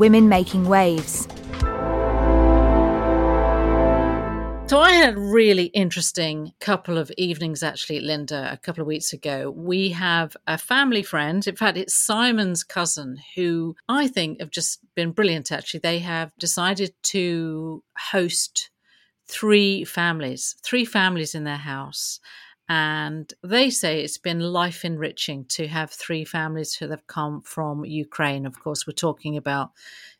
Women 0.00 0.30
Making 0.30 0.66
Waves. 0.66 1.28
So 4.66 4.80
I 4.80 4.92
had 4.92 5.14
a 5.14 5.20
really 5.20 5.66
interesting 5.66 6.54
couple 6.58 6.96
of 6.96 7.12
evenings 7.18 7.62
actually, 7.62 8.00
Linda, 8.00 8.48
a 8.50 8.56
couple 8.56 8.80
of 8.80 8.86
weeks 8.86 9.12
ago. 9.12 9.50
We 9.54 9.90
have 9.90 10.38
a 10.46 10.56
family 10.56 11.02
friend. 11.02 11.46
In 11.46 11.54
fact, 11.54 11.76
it's 11.76 11.94
Simon's 11.94 12.64
cousin 12.64 13.18
who 13.36 13.76
I 13.90 14.08
think 14.08 14.40
have 14.40 14.48
just 14.48 14.78
been 14.94 15.12
brilliant 15.12 15.52
actually. 15.52 15.80
They 15.80 15.98
have 15.98 16.32
decided 16.38 16.94
to 17.02 17.82
host 18.10 18.70
three 19.28 19.84
families, 19.84 20.56
three 20.64 20.86
families 20.86 21.34
in 21.34 21.44
their 21.44 21.56
house. 21.56 22.20
And 22.70 23.34
they 23.42 23.68
say 23.68 24.00
it's 24.00 24.16
been 24.16 24.38
life 24.38 24.84
enriching 24.84 25.44
to 25.46 25.66
have 25.66 25.90
three 25.90 26.24
families 26.24 26.72
who 26.72 26.88
have 26.90 27.04
come 27.08 27.42
from 27.42 27.84
Ukraine. 27.84 28.46
Of 28.46 28.60
course, 28.60 28.86
we're 28.86 28.92
talking 28.92 29.36
about 29.36 29.72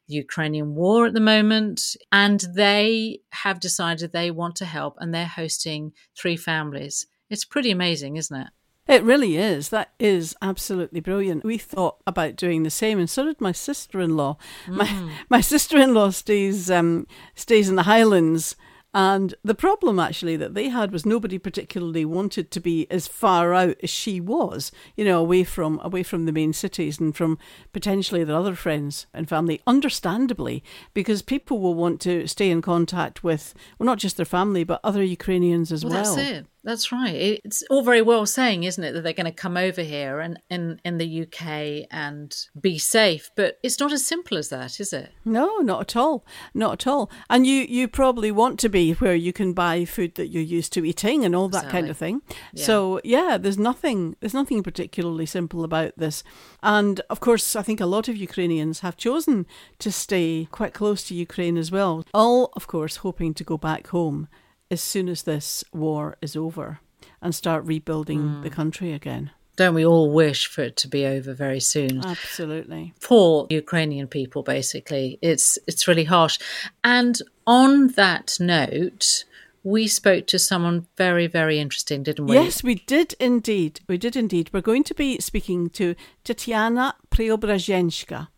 the 0.08 0.14
Ukrainian 0.14 0.74
war 0.74 1.06
at 1.06 1.14
the 1.14 1.20
moment, 1.20 1.96
and 2.10 2.40
they 2.56 3.20
have 3.30 3.60
decided 3.60 4.10
they 4.10 4.32
want 4.32 4.56
to 4.56 4.64
help 4.64 4.96
and 4.98 5.14
they're 5.14 5.26
hosting 5.26 5.92
three 6.16 6.36
families. 6.36 7.06
It's 7.30 7.44
pretty 7.44 7.70
amazing, 7.70 8.16
isn't 8.16 8.36
it? 8.36 8.48
It 8.88 9.04
really 9.04 9.36
is. 9.36 9.68
That 9.68 9.92
is 10.00 10.34
absolutely 10.42 10.98
brilliant. 10.98 11.44
We 11.44 11.56
thought 11.56 11.98
about 12.04 12.34
doing 12.34 12.64
the 12.64 12.70
same, 12.70 12.98
and 12.98 13.08
so 13.08 13.26
did 13.26 13.40
my 13.40 13.52
sister 13.52 14.00
in 14.00 14.16
law. 14.16 14.38
Mm. 14.66 14.76
My 14.76 15.12
my 15.28 15.40
sister 15.40 15.78
in 15.78 15.94
law 15.94 16.10
stays 16.10 16.68
um, 16.68 17.06
stays 17.36 17.68
in 17.68 17.76
the 17.76 17.84
Highlands 17.84 18.56
and 18.92 19.34
the 19.44 19.54
problem 19.54 20.00
actually 20.00 20.36
that 20.36 20.54
they 20.54 20.68
had 20.68 20.90
was 20.90 21.06
nobody 21.06 21.38
particularly 21.38 22.04
wanted 22.04 22.50
to 22.50 22.60
be 22.60 22.90
as 22.90 23.06
far 23.06 23.54
out 23.54 23.76
as 23.82 23.90
she 23.90 24.20
was, 24.20 24.72
you 24.96 25.04
know, 25.04 25.20
away 25.20 25.44
from 25.44 25.80
away 25.82 26.02
from 26.02 26.26
the 26.26 26.32
main 26.32 26.52
cities 26.52 26.98
and 26.98 27.14
from 27.14 27.38
potentially 27.72 28.24
their 28.24 28.36
other 28.36 28.56
friends 28.56 29.06
and 29.14 29.28
family, 29.28 29.60
understandably, 29.66 30.64
because 30.92 31.22
people 31.22 31.60
will 31.60 31.74
want 31.74 32.00
to 32.00 32.26
stay 32.26 32.50
in 32.50 32.62
contact 32.62 33.22
with 33.22 33.54
well 33.78 33.86
not 33.86 33.98
just 33.98 34.16
their 34.16 34.26
family 34.26 34.64
but 34.64 34.80
other 34.82 35.02
Ukrainians 35.02 35.70
as 35.70 35.84
well. 35.84 36.02
well. 36.02 36.16
That's 36.16 36.30
it. 36.30 36.46
That's 36.62 36.92
right. 36.92 37.40
It's 37.44 37.62
all 37.70 37.82
very 37.82 38.02
well 38.02 38.26
saying, 38.26 38.64
isn't 38.64 38.82
it, 38.82 38.92
that 38.92 39.02
they're 39.02 39.12
going 39.14 39.24
to 39.24 39.32
come 39.32 39.56
over 39.56 39.82
here 39.82 40.20
and 40.20 40.38
in, 40.50 40.80
in 40.84 40.98
the 40.98 41.22
UK 41.22 41.86
and 41.90 42.36
be 42.60 42.78
safe, 42.78 43.30
but 43.34 43.58
it's 43.62 43.80
not 43.80 43.92
as 43.92 44.06
simple 44.06 44.36
as 44.36 44.50
that, 44.50 44.78
is 44.78 44.92
it? 44.92 45.10
No, 45.24 45.58
not 45.58 45.80
at 45.80 45.96
all. 45.96 46.26
Not 46.52 46.72
at 46.72 46.86
all. 46.86 47.10
And 47.30 47.46
you, 47.46 47.62
you 47.62 47.88
probably 47.88 48.30
want 48.30 48.58
to 48.60 48.68
be 48.68 48.92
where 48.92 49.14
you 49.14 49.32
can 49.32 49.54
buy 49.54 49.86
food 49.86 50.16
that 50.16 50.28
you're 50.28 50.42
used 50.42 50.72
to 50.74 50.84
eating 50.84 51.24
and 51.24 51.34
all 51.34 51.48
that 51.48 51.58
exactly. 51.64 51.80
kind 51.80 51.90
of 51.90 51.96
thing. 51.96 52.22
Yeah. 52.52 52.64
So 52.64 53.00
yeah, 53.04 53.38
there's 53.38 53.58
nothing 53.58 54.16
there's 54.20 54.34
nothing 54.34 54.62
particularly 54.62 55.26
simple 55.26 55.64
about 55.64 55.92
this. 55.96 56.22
And 56.62 57.00
of 57.08 57.20
course, 57.20 57.56
I 57.56 57.62
think 57.62 57.80
a 57.80 57.86
lot 57.86 58.08
of 58.08 58.16
Ukrainians 58.16 58.80
have 58.80 58.96
chosen 58.96 59.46
to 59.78 59.90
stay 59.90 60.46
quite 60.50 60.74
close 60.74 61.04
to 61.04 61.14
Ukraine 61.14 61.56
as 61.56 61.72
well. 61.72 62.04
All 62.12 62.50
of 62.54 62.66
course 62.66 62.96
hoping 62.96 63.32
to 63.34 63.44
go 63.44 63.56
back 63.56 63.88
home 63.88 64.28
as 64.70 64.80
soon 64.80 65.08
as 65.08 65.22
this 65.22 65.64
war 65.72 66.16
is 66.22 66.36
over 66.36 66.80
and 67.20 67.34
start 67.34 67.64
rebuilding 67.64 68.20
mm. 68.20 68.42
the 68.42 68.50
country 68.50 68.92
again. 68.92 69.30
Don't 69.56 69.74
we 69.74 69.84
all 69.84 70.10
wish 70.10 70.46
for 70.46 70.62
it 70.62 70.76
to 70.78 70.88
be 70.88 71.04
over 71.04 71.34
very 71.34 71.60
soon? 71.60 72.04
Absolutely. 72.04 72.94
For 72.98 73.46
Ukrainian 73.50 74.06
people, 74.06 74.42
basically, 74.42 75.18
it's 75.20 75.58
it's 75.66 75.86
really 75.86 76.04
harsh. 76.04 76.38
And 76.82 77.20
on 77.46 77.88
that 77.88 78.38
note, 78.40 79.24
we 79.62 79.86
spoke 79.86 80.26
to 80.28 80.38
someone 80.38 80.86
very, 80.96 81.26
very 81.26 81.58
interesting, 81.58 82.02
didn't 82.02 82.26
we? 82.26 82.36
Yes, 82.36 82.62
we 82.62 82.76
did 82.76 83.14
indeed. 83.20 83.80
We 83.86 83.98
did 83.98 84.16
indeed. 84.16 84.48
We're 84.50 84.62
going 84.62 84.84
to 84.84 84.94
be 84.94 85.18
speaking 85.18 85.68
to 85.70 85.94
Tatiana 86.24 86.94
Preobrazhenska, 87.10 88.28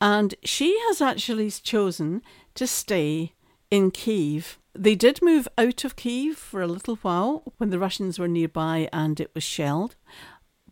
and 0.00 0.34
she 0.42 0.78
has 0.86 1.02
actually 1.02 1.50
chosen 1.50 2.22
to 2.54 2.66
stay 2.66 3.34
in 3.72 3.90
Kiev 3.90 4.58
they 4.74 4.94
did 4.94 5.20
move 5.22 5.48
out 5.58 5.84
of 5.84 5.96
Kiev 5.96 6.36
for 6.36 6.62
a 6.62 6.66
little 6.66 6.96
while 6.96 7.42
when 7.58 7.70
the 7.70 7.78
Russians 7.78 8.18
were 8.18 8.28
nearby 8.28 8.88
and 8.92 9.20
it 9.20 9.30
was 9.34 9.44
shelled, 9.44 9.96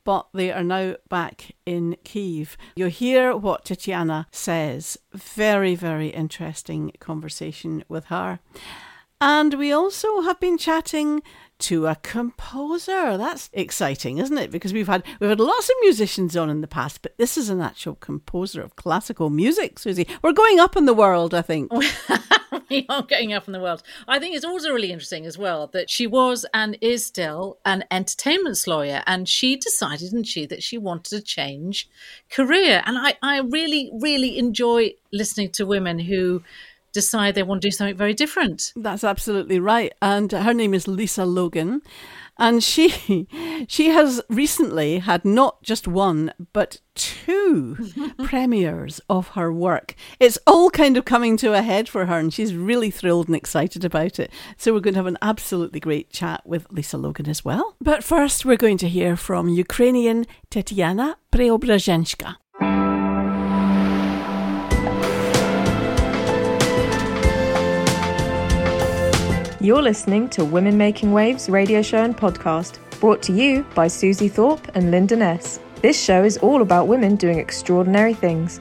but 0.04 0.28
they 0.32 0.50
are 0.50 0.64
now 0.64 0.96
back 1.08 1.52
in 1.66 1.96
Kiev. 2.04 2.56
You'll 2.76 2.88
hear 2.88 3.36
what 3.36 3.66
Tatiana 3.66 4.26
says. 4.30 4.96
Very, 5.12 5.74
very 5.74 6.08
interesting 6.08 6.92
conversation 6.98 7.84
with 7.88 8.06
her. 8.06 8.40
And 9.20 9.54
we 9.54 9.70
also 9.70 10.22
have 10.22 10.40
been 10.40 10.56
chatting 10.56 11.22
to 11.60 11.86
a 11.86 11.96
composer. 11.96 13.16
That's 13.16 13.50
exciting, 13.52 14.18
isn't 14.18 14.36
it? 14.36 14.50
Because 14.50 14.72
we've 14.72 14.86
had 14.86 15.04
we've 15.20 15.30
had 15.30 15.40
lots 15.40 15.68
of 15.68 15.74
musicians 15.80 16.36
on 16.36 16.50
in 16.50 16.60
the 16.60 16.66
past, 16.66 17.02
but 17.02 17.16
this 17.18 17.36
is 17.36 17.50
an 17.50 17.60
actual 17.60 17.94
composer 17.94 18.62
of 18.62 18.76
classical 18.76 19.30
music, 19.30 19.78
Susie. 19.78 20.06
We're 20.22 20.32
going 20.32 20.58
up 20.58 20.76
in 20.76 20.86
the 20.86 20.94
world, 20.94 21.34
I 21.34 21.42
think. 21.42 21.72
we 22.70 22.86
are 22.88 23.02
going 23.02 23.32
up 23.32 23.46
in 23.46 23.52
the 23.52 23.60
world. 23.60 23.82
I 24.08 24.18
think 24.18 24.34
it's 24.34 24.44
also 24.44 24.72
really 24.72 24.92
interesting 24.92 25.26
as 25.26 25.36
well 25.36 25.66
that 25.68 25.90
she 25.90 26.06
was 26.06 26.46
and 26.54 26.78
is 26.80 27.04
still 27.04 27.58
an 27.64 27.84
entertainment 27.90 28.58
lawyer, 28.66 29.02
and 29.06 29.28
she 29.28 29.56
decided, 29.56 30.10
didn't 30.10 30.24
she, 30.24 30.46
that 30.46 30.62
she 30.62 30.78
wanted 30.78 31.10
to 31.10 31.20
change 31.20 31.88
career. 32.30 32.82
And 32.86 32.98
I, 32.98 33.16
I 33.22 33.40
really, 33.40 33.90
really 34.00 34.38
enjoy 34.38 34.94
listening 35.12 35.50
to 35.52 35.66
women 35.66 35.98
who 35.98 36.42
decide 36.92 37.34
they 37.34 37.42
want 37.42 37.62
to 37.62 37.68
do 37.68 37.72
something 37.72 37.96
very 37.96 38.14
different. 38.14 38.72
That's 38.76 39.04
absolutely 39.04 39.60
right. 39.60 39.92
And 40.02 40.32
her 40.32 40.54
name 40.54 40.74
is 40.74 40.88
Lisa 40.88 41.24
Logan. 41.24 41.82
And 42.38 42.64
she 42.64 43.26
she 43.68 43.88
has 43.88 44.22
recently 44.28 44.98
had 45.00 45.24
not 45.24 45.62
just 45.62 45.86
one 45.86 46.32
but 46.52 46.80
two 46.94 47.76
premieres 48.24 49.00
of 49.10 49.28
her 49.28 49.52
work. 49.52 49.94
It's 50.18 50.38
all 50.46 50.70
kind 50.70 50.96
of 50.96 51.04
coming 51.04 51.36
to 51.38 51.52
a 51.52 51.62
head 51.62 51.88
for 51.88 52.06
her 52.06 52.18
and 52.18 52.32
she's 52.32 52.54
really 52.54 52.90
thrilled 52.90 53.28
and 53.28 53.36
excited 53.36 53.84
about 53.84 54.18
it. 54.18 54.32
So 54.56 54.72
we're 54.72 54.80
going 54.80 54.94
to 54.94 54.98
have 54.98 55.06
an 55.06 55.18
absolutely 55.20 55.80
great 55.80 56.10
chat 56.10 56.46
with 56.46 56.66
Lisa 56.70 56.96
Logan 56.96 57.28
as 57.28 57.44
well. 57.44 57.76
But 57.80 58.02
first 58.02 58.44
we're 58.44 58.56
going 58.56 58.78
to 58.78 58.88
hear 58.88 59.16
from 59.16 59.48
Ukrainian 59.48 60.26
Tetiana 60.50 61.16
Preobrazhenska. 61.30 62.36
You're 69.62 69.82
listening 69.82 70.30
to 70.30 70.42
Women 70.42 70.78
Making 70.78 71.12
Waves 71.12 71.50
radio 71.50 71.82
show 71.82 72.02
and 72.02 72.16
podcast, 72.16 72.78
brought 72.98 73.20
to 73.24 73.32
you 73.34 73.62
by 73.74 73.88
Susie 73.88 74.26
Thorpe 74.26 74.66
and 74.74 74.90
Linda 74.90 75.16
Ness. 75.16 75.60
This 75.82 76.02
show 76.02 76.24
is 76.24 76.38
all 76.38 76.62
about 76.62 76.88
women 76.88 77.16
doing 77.16 77.38
extraordinary 77.38 78.14
things. 78.14 78.58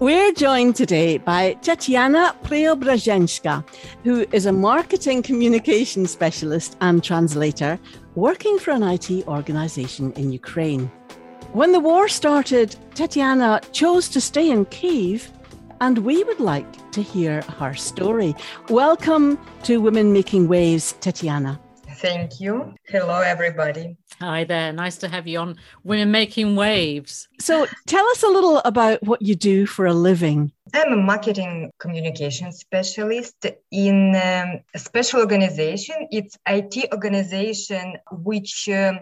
We're 0.00 0.32
joined 0.32 0.74
today 0.74 1.18
by 1.18 1.58
Tatiana 1.60 2.34
Preobrazhenska, 2.42 3.68
who 4.02 4.24
is 4.32 4.46
a 4.46 4.52
marketing 4.52 5.22
communication 5.22 6.06
specialist 6.06 6.78
and 6.80 7.04
translator 7.04 7.78
working 8.14 8.58
for 8.58 8.70
an 8.70 8.82
IT 8.82 9.28
organization 9.28 10.10
in 10.12 10.32
Ukraine. 10.32 10.90
When 11.52 11.72
the 11.72 11.80
war 11.80 12.08
started, 12.08 12.74
Tatiana 12.94 13.60
chose 13.72 14.08
to 14.08 14.22
stay 14.22 14.50
in 14.50 14.64
Kiev 14.64 15.30
and 15.82 15.98
we 15.98 16.22
would 16.22 16.38
like 16.38 16.90
to 16.92 17.02
hear 17.02 17.42
her 17.58 17.74
story. 17.74 18.36
Welcome 18.68 19.36
to 19.64 19.80
Women 19.80 20.12
Making 20.12 20.46
Waves, 20.46 20.94
Tatiana. 21.00 21.60
Thank 21.96 22.40
you. 22.40 22.74
Hello, 22.86 23.20
everybody. 23.20 23.96
Hi 24.20 24.44
there. 24.44 24.72
Nice 24.72 24.96
to 24.98 25.08
have 25.08 25.26
you 25.26 25.40
on 25.40 25.56
Women 25.82 26.12
Making 26.12 26.54
Waves. 26.54 27.26
So, 27.40 27.66
tell 27.88 28.06
us 28.10 28.22
a 28.22 28.28
little 28.28 28.58
about 28.58 29.02
what 29.02 29.22
you 29.22 29.34
do 29.34 29.66
for 29.66 29.86
a 29.86 29.92
living. 29.92 30.52
I'm 30.72 30.92
a 30.92 30.96
marketing 30.96 31.72
communication 31.80 32.52
specialist 32.52 33.46
in 33.72 34.14
um, 34.14 34.60
a 34.74 34.78
special 34.78 35.18
organization. 35.18 35.96
It's 36.12 36.38
IT 36.46 36.92
organization 36.92 37.96
which 38.12 38.68
um, 38.68 39.00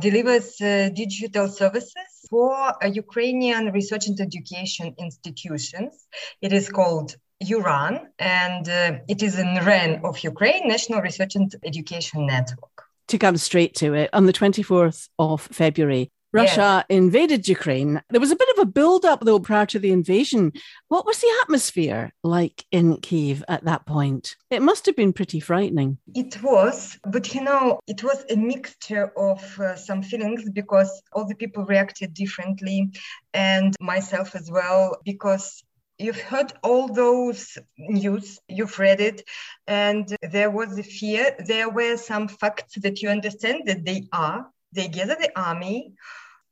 delivers 0.00 0.60
uh, 0.60 0.90
digital 0.94 1.48
services 1.48 2.26
for 2.28 2.74
Ukrainian 2.84 3.72
research 3.72 4.08
and 4.08 4.20
education 4.20 4.94
institutions. 4.98 6.06
It 6.42 6.52
is 6.52 6.68
called 6.68 7.16
URAN, 7.42 8.00
and 8.18 8.68
uh, 8.68 8.98
it 9.08 9.22
is 9.22 9.38
in 9.38 9.54
REN 9.64 10.00
of 10.04 10.18
Ukraine, 10.20 10.68
National 10.68 11.00
Research 11.00 11.36
and 11.36 11.54
Education 11.64 12.26
Network. 12.26 12.82
To 13.08 13.18
come 13.18 13.36
straight 13.36 13.74
to 13.76 13.94
it, 13.94 14.10
on 14.12 14.26
the 14.26 14.32
24th 14.32 15.08
of 15.18 15.42
February, 15.42 16.10
Russia 16.32 16.56
yes. 16.56 16.84
invaded 16.88 17.48
Ukraine. 17.48 18.02
There 18.10 18.20
was 18.20 18.30
a 18.30 18.36
bit 18.36 18.48
of 18.56 18.62
a 18.62 18.66
build 18.66 19.04
up, 19.04 19.20
though, 19.20 19.38
prior 19.40 19.66
to 19.66 19.78
the 19.78 19.92
invasion. 19.92 20.52
What 20.88 21.06
was 21.06 21.18
the 21.20 21.32
atmosphere 21.42 22.12
like 22.22 22.64
in 22.70 22.96
Kiev 22.98 23.44
at 23.48 23.64
that 23.64 23.86
point? 23.86 24.36
It 24.50 24.62
must 24.62 24.86
have 24.86 24.96
been 24.96 25.12
pretty 25.12 25.40
frightening. 25.40 25.98
It 26.14 26.42
was, 26.42 26.98
but 27.04 27.34
you 27.34 27.42
know, 27.42 27.80
it 27.86 28.02
was 28.02 28.24
a 28.30 28.36
mixture 28.36 29.12
of 29.16 29.60
uh, 29.60 29.76
some 29.76 30.02
feelings 30.02 30.48
because 30.50 31.02
all 31.12 31.26
the 31.26 31.34
people 31.34 31.64
reacted 31.64 32.14
differently, 32.14 32.90
and 33.32 33.74
myself 33.80 34.34
as 34.34 34.50
well, 34.50 34.96
because 35.04 35.62
you've 35.98 36.20
heard 36.20 36.52
all 36.62 36.88
those 36.88 37.56
news 37.78 38.38
you've 38.48 38.78
read 38.78 39.00
it 39.00 39.22
and 39.66 40.14
there 40.30 40.50
was 40.50 40.78
a 40.78 40.82
fear 40.82 41.34
there 41.46 41.70
were 41.70 41.96
some 41.96 42.28
facts 42.28 42.74
that 42.82 43.00
you 43.00 43.08
understand 43.08 43.62
that 43.64 43.84
they 43.84 44.06
are 44.12 44.46
they 44.76 44.88
gather 44.88 45.16
the 45.18 45.32
army 45.38 45.94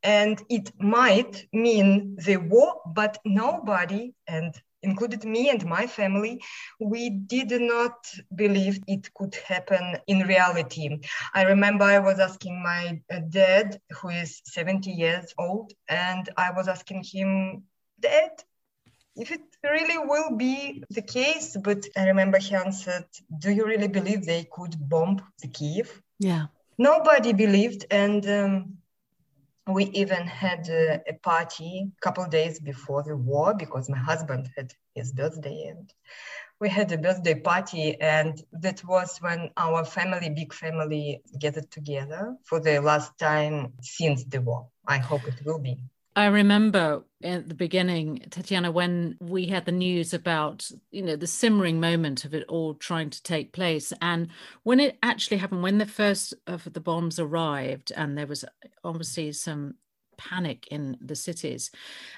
and 0.03 0.43
it 0.50 0.71
might 0.79 1.47
mean 1.53 2.17
the 2.17 2.37
war, 2.37 2.82
but 2.94 3.19
nobody, 3.25 4.12
and 4.26 4.55
included 4.82 5.25
me 5.25 5.49
and 5.49 5.65
my 5.65 5.87
family, 5.87 6.43
we 6.79 7.09
did 7.09 7.50
not 7.61 7.97
believe 8.35 8.81
it 8.87 9.12
could 9.15 9.35
happen 9.37 9.97
in 10.06 10.21
reality. 10.21 10.99
I 11.32 11.43
remember 11.44 11.85
I 11.85 12.00
was 12.00 12.19
asking 12.21 12.62
my 12.62 13.00
uh, 13.11 13.21
dad, 13.31 13.81
who 13.97 14.11
is 14.11 14.43
70 14.44 14.91
years 14.91 15.35
old, 15.38 15.73
and 15.88 16.29
I 16.37 16.50
was 16.53 16.69
asking 16.69 17.05
him, 17.05 17.65
Dad, 17.99 18.32
if 19.17 19.31
it 19.31 19.41
really 19.62 19.99
will 19.99 20.37
be 20.37 20.85
the 20.91 21.03
case, 21.03 21.56
but 21.56 21.87
I 21.97 22.09
remember 22.09 22.38
he 22.38 22.55
answered, 22.55 23.06
Do 23.38 23.50
you 23.50 23.65
really 23.65 23.88
believe 23.88 24.26
they 24.26 24.47
could 24.53 24.76
bomb 24.79 25.23
the 25.41 25.49
Kiev? 25.49 26.03
Yeah. 26.19 26.47
Nobody 26.79 27.32
believed, 27.32 27.87
and 27.91 28.26
um, 28.29 28.79
we 29.67 29.85
even 29.87 30.26
had 30.26 30.69
a, 30.69 31.00
a 31.09 31.15
party 31.23 31.87
a 31.97 32.00
couple 32.00 32.26
days 32.26 32.61
before 32.61 33.03
the 33.03 33.17
war 33.17 33.55
because 33.55 33.88
my 33.88 33.99
husband 33.99 34.49
had 34.56 34.73
his 34.94 35.12
birthday 35.12 35.67
and 35.69 35.93
we 36.61 36.69
had 36.69 36.93
a 36.93 36.99
birthday 36.99 37.35
party 37.35 37.99
and 38.00 38.43
that 38.53 38.85
was 38.85 39.19
when 39.19 39.50
our 39.56 39.85
family 39.85 40.31
big 40.31 40.53
family 40.53 41.23
gathered 41.38 41.71
together 41.71 42.37
for 42.44 42.61
the 42.61 42.79
last 42.81 43.17
time 43.19 43.73
since 43.81 44.25
the 44.25 44.41
war. 44.41 44.69
I 44.87 44.99
hope 44.99 45.26
it 45.26 45.41
will 45.44 45.59
be 45.59 45.79
I 46.16 46.26
remember 46.26 47.02
at 47.25 47.49
the 47.49 47.56
beginning, 47.56 48.25
Tatiana, 48.31 48.70
when 48.70 49.16
we 49.20 49.46
had 49.46 49.64
the 49.64 49.72
news 49.72 50.14
about, 50.14 50.70
you 50.93 51.02
know, 51.02 51.16
the 51.16 51.26
simmering 51.26 51.81
moment 51.81 52.25
of 52.25 52.34
it 52.34 52.44
all 52.49 52.75
trying 52.75 53.11
to 53.11 53.22
take 53.22 53.52
place. 53.52 53.93
And 54.00 54.28
when 54.62 54.78
it 54.78 54.96
actually 55.02 55.38
happened, 55.38 55.64
when 55.64 55.78
the 55.78 55.87
first 55.87 56.32
of 56.46 56.72
the 56.72 56.81
bombs 56.81 57.19
arrived, 57.19 57.93
and 57.96 58.16
there 58.16 58.28
was 58.28 58.44
obviously 58.84 59.32
some 59.32 59.75
panic 60.16 60.69
in 60.69 60.96
the 61.00 61.16
cities, 61.16 61.72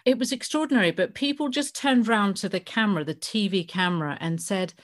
it 0.04 0.18
was 0.18 0.30
extraordinary. 0.30 0.90
But 0.90 1.14
people 1.14 1.48
just 1.48 1.74
turned 1.74 2.06
around 2.06 2.36
to 2.38 2.50
the 2.50 2.60
camera, 2.60 3.02
the 3.02 3.14
TV 3.14 3.66
camera, 3.66 4.18
and 4.20 4.42
said, 4.42 4.74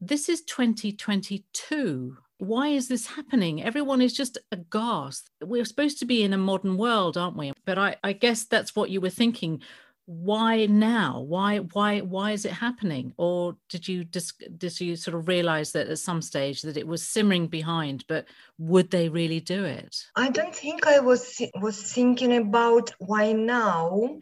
This 0.00 0.28
is 0.28 0.42
2022 0.42 2.16
why 2.38 2.68
is 2.68 2.88
this 2.88 3.06
happening? 3.06 3.62
Everyone 3.62 4.00
is 4.00 4.12
just 4.12 4.38
aghast. 4.52 5.30
We're 5.42 5.64
supposed 5.64 5.98
to 5.98 6.06
be 6.06 6.22
in 6.22 6.32
a 6.32 6.38
modern 6.38 6.76
world, 6.76 7.16
aren't 7.16 7.36
we? 7.36 7.52
But 7.66 7.78
I, 7.78 7.96
I 8.02 8.12
guess 8.12 8.44
that's 8.44 8.76
what 8.76 8.90
you 8.90 9.00
were 9.00 9.10
thinking 9.10 9.60
why 10.08 10.64
now? 10.64 11.20
Why 11.20 11.58
why 11.58 12.00
why 12.00 12.30
is 12.30 12.46
it 12.46 12.52
happening? 12.52 13.12
Or 13.18 13.58
did 13.68 13.86
you 13.86 14.04
just 14.04 14.42
did 14.56 14.80
you 14.80 14.96
sort 14.96 15.14
of 15.14 15.28
realize 15.28 15.72
that 15.72 15.88
at 15.88 15.98
some 15.98 16.22
stage 16.22 16.62
that 16.62 16.78
it 16.78 16.86
was 16.86 17.06
simmering 17.06 17.46
behind 17.46 18.06
but 18.08 18.24
would 18.56 18.90
they 18.90 19.10
really 19.10 19.40
do 19.40 19.66
it? 19.66 20.06
I 20.16 20.30
don't 20.30 20.54
think 20.54 20.86
i 20.86 20.98
was 20.98 21.42
was 21.60 21.92
thinking 21.92 22.34
about 22.38 22.90
why 22.98 23.32
now 23.32 24.18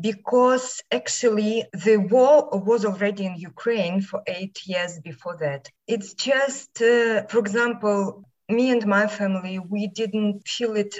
because 0.00 0.80
actually 0.92 1.64
the 1.72 1.96
war 1.96 2.48
was 2.52 2.84
already 2.84 3.26
in 3.26 3.34
ukraine 3.34 4.00
for 4.02 4.22
8 4.28 4.64
years 4.64 5.00
before 5.00 5.36
that. 5.38 5.68
It's 5.88 6.14
just 6.14 6.80
uh, 6.80 7.26
for 7.26 7.40
example 7.40 8.22
me 8.48 8.70
and 8.70 8.86
my 8.86 9.08
family 9.08 9.58
we 9.58 9.88
didn't 9.88 10.46
feel 10.46 10.76
it 10.76 10.94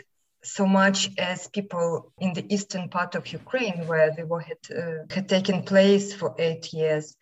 so 0.46 0.66
much 0.66 1.10
as 1.18 1.48
people 1.48 2.12
in 2.18 2.32
the 2.32 2.46
eastern 2.52 2.88
part 2.88 3.14
of 3.14 3.32
Ukraine, 3.32 3.86
where 3.86 4.12
the 4.12 4.26
war 4.26 4.40
had, 4.40 4.62
uh, 4.70 5.14
had 5.14 5.28
taken 5.28 5.62
place 5.62 6.14
for 6.14 6.34
eight 6.38 6.72
years. 6.72 7.16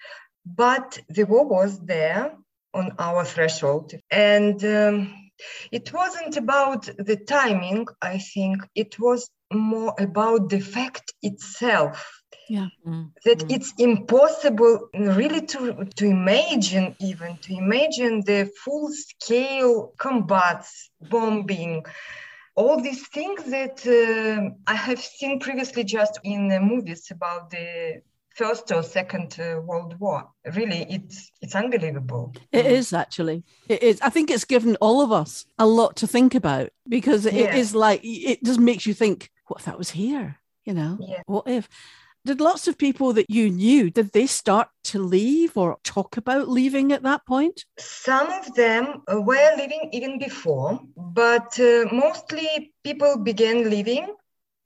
But 0.44 0.98
the 1.08 1.24
war 1.24 1.46
was 1.46 1.78
there 1.80 2.36
on 2.74 2.92
our 2.98 3.24
threshold. 3.24 3.92
And 4.10 4.62
um, 4.64 5.30
it 5.72 5.92
wasn't 5.92 6.36
about 6.36 6.84
the 6.98 7.16
timing, 7.16 7.86
I 8.02 8.18
think, 8.18 8.62
it 8.74 8.98
was 8.98 9.30
more 9.52 9.94
about 9.98 10.50
the 10.50 10.60
fact 10.60 11.12
itself. 11.22 12.20
Yeah. 12.48 12.68
Mm-hmm. 12.86 13.04
That 13.24 13.50
it's 13.50 13.72
impossible 13.78 14.88
really 14.92 15.46
to, 15.46 15.86
to 15.96 16.04
imagine, 16.04 16.94
even 17.00 17.38
to 17.38 17.54
imagine 17.54 18.20
the 18.20 18.50
full 18.62 18.90
scale 18.92 19.92
combats, 19.96 20.90
bombing, 21.00 21.84
all 22.56 22.80
these 22.80 23.06
things 23.08 23.44
that 23.44 23.84
uh, 23.86 24.54
I 24.66 24.74
have 24.74 25.00
seen 25.00 25.40
previously 25.40 25.84
just 25.84 26.18
in 26.22 26.48
movies 26.62 27.10
about 27.10 27.50
the 27.50 28.02
first 28.34 28.70
or 28.72 28.82
second 28.82 29.36
uh, 29.40 29.60
world 29.60 29.98
war. 29.98 30.28
Really 30.54 30.86
it's 30.88 31.30
it's 31.40 31.54
unbelievable. 31.54 32.34
It 32.52 32.66
is 32.66 32.92
actually. 32.92 33.44
It 33.68 33.82
is. 33.82 34.00
I 34.00 34.10
think 34.10 34.30
it's 34.30 34.44
given 34.44 34.76
all 34.76 35.00
of 35.00 35.12
us 35.12 35.46
a 35.58 35.66
lot 35.66 35.96
to 35.96 36.06
think 36.06 36.34
about 36.34 36.70
because 36.88 37.26
it 37.26 37.34
yeah. 37.34 37.54
is 37.54 37.74
like 37.74 38.00
it 38.02 38.42
just 38.44 38.60
makes 38.60 38.86
you 38.86 38.94
think 38.94 39.30
what 39.46 39.60
if 39.60 39.66
that 39.66 39.78
was 39.78 39.90
here? 39.90 40.38
You 40.64 40.74
know? 40.74 40.98
Yeah. 41.00 41.22
what 41.26 41.46
if 41.46 41.68
did 42.24 42.40
lots 42.40 42.68
of 42.68 42.78
people 42.78 43.12
that 43.12 43.28
you 43.28 43.50
knew 43.50 43.90
did 43.90 44.12
they 44.12 44.26
start 44.26 44.68
to 44.84 44.98
leave 44.98 45.56
or 45.56 45.78
talk 45.84 46.16
about 46.16 46.48
leaving 46.48 46.92
at 46.92 47.02
that 47.02 47.26
point? 47.26 47.64
Some 47.78 48.30
of 48.30 48.54
them 48.54 49.02
were 49.08 49.56
leaving 49.56 49.90
even 49.92 50.18
before 50.18 50.80
but 50.96 51.58
uh, 51.60 51.84
mostly 51.92 52.72
people 52.82 53.18
began 53.18 53.70
leaving 53.70 54.14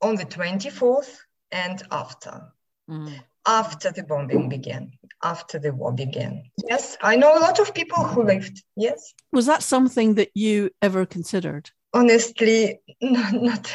on 0.01 0.15
the 0.15 0.25
24th 0.25 1.17
and 1.51 1.83
after. 1.91 2.53
Mm. 2.89 3.19
after 3.45 3.91
the 3.91 4.03
bombing 4.03 4.49
began 4.49 4.91
after 5.23 5.59
the 5.59 5.71
war 5.71 5.93
began. 5.93 6.43
Yes 6.67 6.97
i 7.01 7.15
know 7.15 7.37
a 7.37 7.43
lot 7.47 7.59
of 7.59 7.73
people 7.73 8.03
who 8.03 8.23
left 8.23 8.63
yes. 8.75 9.13
Was 9.31 9.45
that 9.45 9.63
something 9.63 10.15
that 10.15 10.29
you 10.33 10.71
ever 10.81 11.05
considered? 11.05 11.69
Honestly 11.93 12.79
not 13.01 13.71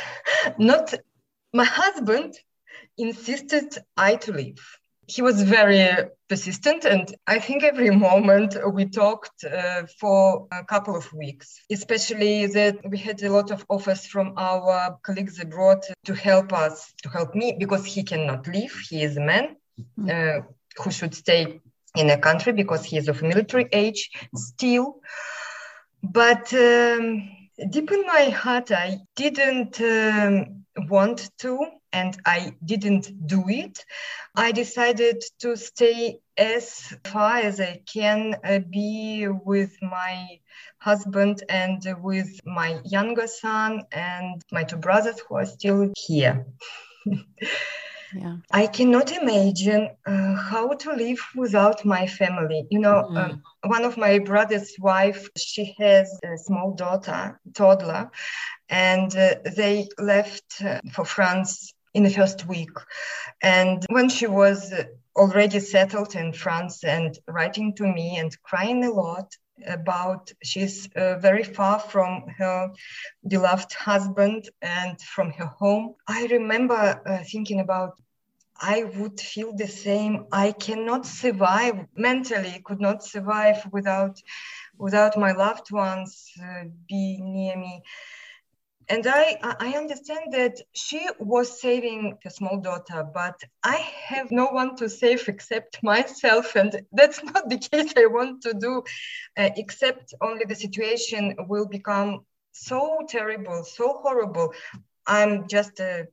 not 0.58 0.94
my 1.52 1.64
husband 1.64 2.34
insisted 2.98 3.76
I 3.96 4.16
to 4.16 4.32
leave. 4.32 4.62
He 5.06 5.20
was 5.20 5.42
very 5.42 6.08
persistent, 6.28 6.86
and 6.86 7.14
I 7.26 7.38
think 7.38 7.62
every 7.62 7.90
moment 8.08 8.56
we 8.72 8.86
talked 8.86 9.44
uh, 9.44 9.82
for 10.00 10.48
a 10.50 10.64
couple 10.64 10.96
of 10.96 11.12
weeks, 11.12 11.60
especially 11.70 12.46
that 12.46 12.78
we 12.88 12.98
had 12.98 13.22
a 13.22 13.30
lot 13.30 13.50
of 13.50 13.66
offers 13.68 14.06
from 14.06 14.34
our 14.36 14.98
colleagues 15.02 15.38
abroad 15.40 15.84
to 16.06 16.14
help 16.14 16.52
us, 16.52 16.92
to 17.02 17.08
help 17.10 17.34
me, 17.34 17.56
because 17.58 17.84
he 17.84 18.02
cannot 18.02 18.46
leave. 18.48 18.74
He 18.88 19.02
is 19.02 19.16
a 19.16 19.20
man 19.20 19.56
mm-hmm. 19.78 20.08
uh, 20.10 20.44
who 20.82 20.90
should 20.90 21.14
stay 21.14 21.60
in 21.94 22.10
a 22.10 22.18
country 22.18 22.52
because 22.52 22.84
he 22.84 22.96
is 22.96 23.08
of 23.08 23.22
military 23.22 23.68
age 23.72 24.10
still. 24.34 25.00
But 26.02 26.52
um, 26.52 27.28
deep 27.70 27.90
in 27.92 28.02
my 28.06 28.30
heart, 28.30 28.72
I 28.72 28.98
didn't 29.16 29.80
um, 29.80 30.64
want 30.88 31.30
to 31.38 31.66
and 31.94 32.18
I 32.26 32.56
didn't 32.64 33.26
do 33.26 33.44
it, 33.48 33.84
I 34.34 34.50
decided 34.50 35.22
to 35.38 35.56
stay 35.56 36.18
as 36.36 36.92
far 37.04 37.36
as 37.36 37.60
I 37.60 37.82
can 37.86 38.36
uh, 38.42 38.58
be 38.58 39.28
with 39.28 39.72
my 39.80 40.40
husband 40.78 41.44
and 41.48 41.80
with 42.02 42.40
my 42.44 42.80
younger 42.84 43.28
son 43.28 43.82
and 43.92 44.42
my 44.50 44.64
two 44.64 44.76
brothers 44.76 45.20
who 45.20 45.36
are 45.36 45.46
still 45.46 45.92
here. 45.96 46.46
yeah. 48.14 48.36
I 48.50 48.66
cannot 48.66 49.12
imagine 49.12 49.90
uh, 50.04 50.34
how 50.34 50.72
to 50.72 50.92
live 50.94 51.20
without 51.36 51.84
my 51.84 52.08
family. 52.08 52.66
You 52.70 52.80
know, 52.80 53.08
mm. 53.08 53.16
um, 53.16 53.42
one 53.64 53.84
of 53.84 53.96
my 53.96 54.18
brother's 54.18 54.74
wife, 54.80 55.28
she 55.36 55.76
has 55.78 56.18
a 56.24 56.36
small 56.38 56.74
daughter, 56.74 57.40
toddler, 57.54 58.10
and 58.68 59.14
uh, 59.16 59.36
they 59.56 59.88
left 59.98 60.62
uh, 60.64 60.80
for 60.92 61.04
France 61.04 61.73
in 61.94 62.02
the 62.02 62.10
first 62.10 62.46
week. 62.46 62.76
And 63.42 63.84
when 63.88 64.08
she 64.08 64.26
was 64.26 64.72
already 65.16 65.60
settled 65.60 66.14
in 66.16 66.32
France 66.32 66.84
and 66.84 67.16
writing 67.28 67.74
to 67.76 67.84
me 67.84 68.18
and 68.18 68.36
crying 68.42 68.84
a 68.84 68.90
lot 68.90 69.32
about 69.66 70.32
she's 70.42 70.88
uh, 70.96 71.16
very 71.18 71.44
far 71.44 71.78
from 71.78 72.26
her 72.36 72.70
beloved 73.28 73.72
husband 73.72 74.48
and 74.60 75.00
from 75.00 75.30
her 75.30 75.46
home, 75.46 75.94
I 76.08 76.26
remember 76.26 77.00
uh, 77.06 77.18
thinking 77.30 77.60
about 77.60 77.92
I 78.60 78.84
would 78.84 79.20
feel 79.20 79.52
the 79.54 79.66
same. 79.66 80.26
I 80.32 80.52
cannot 80.52 81.06
survive 81.06 81.86
mentally, 81.96 82.62
could 82.64 82.80
not 82.80 83.04
survive 83.04 83.66
without 83.72 84.20
without 84.76 85.16
my 85.16 85.32
loved 85.32 85.70
ones 85.70 86.30
uh, 86.42 86.64
being 86.88 87.32
near 87.32 87.56
me 87.56 87.82
and 88.88 89.06
I, 89.06 89.38
I 89.42 89.74
understand 89.76 90.32
that 90.32 90.60
she 90.72 91.08
was 91.18 91.60
saving 91.60 92.18
a 92.24 92.30
small 92.30 92.60
daughter, 92.60 93.04
but 93.12 93.40
I 93.62 93.76
have 94.06 94.30
no 94.30 94.46
one 94.46 94.76
to 94.76 94.88
save 94.88 95.28
except 95.28 95.82
myself, 95.82 96.56
and 96.56 96.82
that's 96.92 97.22
not 97.34 97.48
the 97.48 97.58
case 97.58 97.92
I 97.96 98.06
want 98.06 98.42
to 98.42 98.54
do, 98.54 98.82
uh, 99.36 99.50
except 99.56 100.14
only 100.20 100.44
the 100.44 100.54
situation 100.54 101.34
will 101.48 101.66
become 101.66 102.24
so 102.52 103.00
terrible, 103.08 103.64
so 103.64 104.00
horrible. 104.02 104.52
I'm 105.06 105.48
just 105.48 105.80
a 105.80 106.08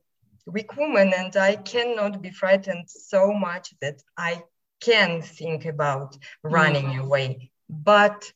weak 0.46 0.76
woman, 0.76 1.12
and 1.16 1.36
I 1.36 1.56
cannot 1.56 2.22
be 2.22 2.30
frightened 2.30 2.88
so 2.88 3.32
much 3.32 3.74
that 3.80 4.02
I 4.16 4.42
can 4.80 5.22
think 5.22 5.64
about 5.64 6.16
running 6.42 6.86
mm-hmm. 6.86 7.00
away. 7.00 7.50
But 7.68 8.32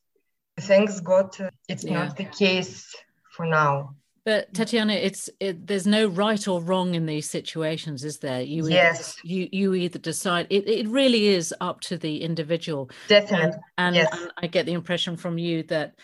thanks 0.60 1.00
God, 1.00 1.36
it's 1.68 1.84
yeah. 1.84 2.04
not 2.04 2.16
the 2.16 2.24
case 2.24 2.94
for 3.30 3.46
now. 3.46 3.96
But 4.26 4.52
Tatiana, 4.52 4.94
it's 4.94 5.30
it, 5.38 5.68
there's 5.68 5.86
no 5.86 6.08
right 6.08 6.48
or 6.48 6.60
wrong 6.60 6.96
in 6.96 7.06
these 7.06 7.30
situations, 7.30 8.04
is 8.04 8.18
there? 8.18 8.42
You 8.42 8.68
yes. 8.68 9.16
Either, 9.24 9.34
you 9.34 9.48
you 9.52 9.74
either 9.74 10.00
decide. 10.00 10.48
It 10.50 10.68
it 10.68 10.88
really 10.88 11.28
is 11.28 11.54
up 11.60 11.80
to 11.82 11.96
the 11.96 12.22
individual. 12.22 12.90
Definitely. 13.06 13.44
And, 13.44 13.54
and, 13.78 13.96
yes. 13.96 14.08
and 14.10 14.32
I 14.36 14.48
get 14.48 14.66
the 14.66 14.72
impression 14.72 15.16
from 15.16 15.38
you 15.38 15.62
that 15.64 15.94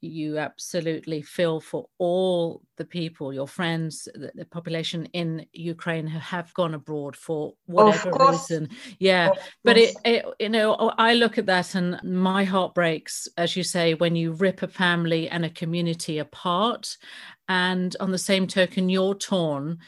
you 0.00 0.38
absolutely 0.38 1.22
feel 1.22 1.60
for 1.60 1.88
all 1.98 2.62
the 2.76 2.84
people, 2.84 3.32
your 3.32 3.48
friends, 3.48 4.08
the, 4.14 4.30
the, 4.34 4.44
population 4.44 5.06
in 5.06 5.44
Ukraine 5.52 6.06
who 6.06 6.20
have 6.20 6.54
gone 6.54 6.74
abroad 6.74 7.16
for 7.16 7.54
whatever 7.66 8.12
reason. 8.30 8.68
Yeah, 9.00 9.30
but 9.64 9.76
it, 9.76 9.96
it, 10.04 10.24
you 10.38 10.50
know, 10.50 10.76
oh, 10.78 10.92
I 10.98 11.14
look 11.14 11.36
at 11.36 11.46
that 11.46 11.74
and 11.74 12.00
my 12.04 12.44
heart 12.44 12.74
breaks, 12.74 13.26
as 13.36 13.56
you 13.56 13.64
say, 13.64 13.94
when 13.94 14.14
you 14.14 14.32
rip 14.32 14.62
a 14.62 14.68
family 14.68 15.28
and 15.28 15.44
a 15.44 15.50
community 15.50 16.18
apart, 16.18 16.96
and 17.48 17.94
on 18.00 18.10
the 18.10 18.18
same 18.18 18.46
token, 18.46 18.88
you're 18.88 19.14
torn 19.14 19.78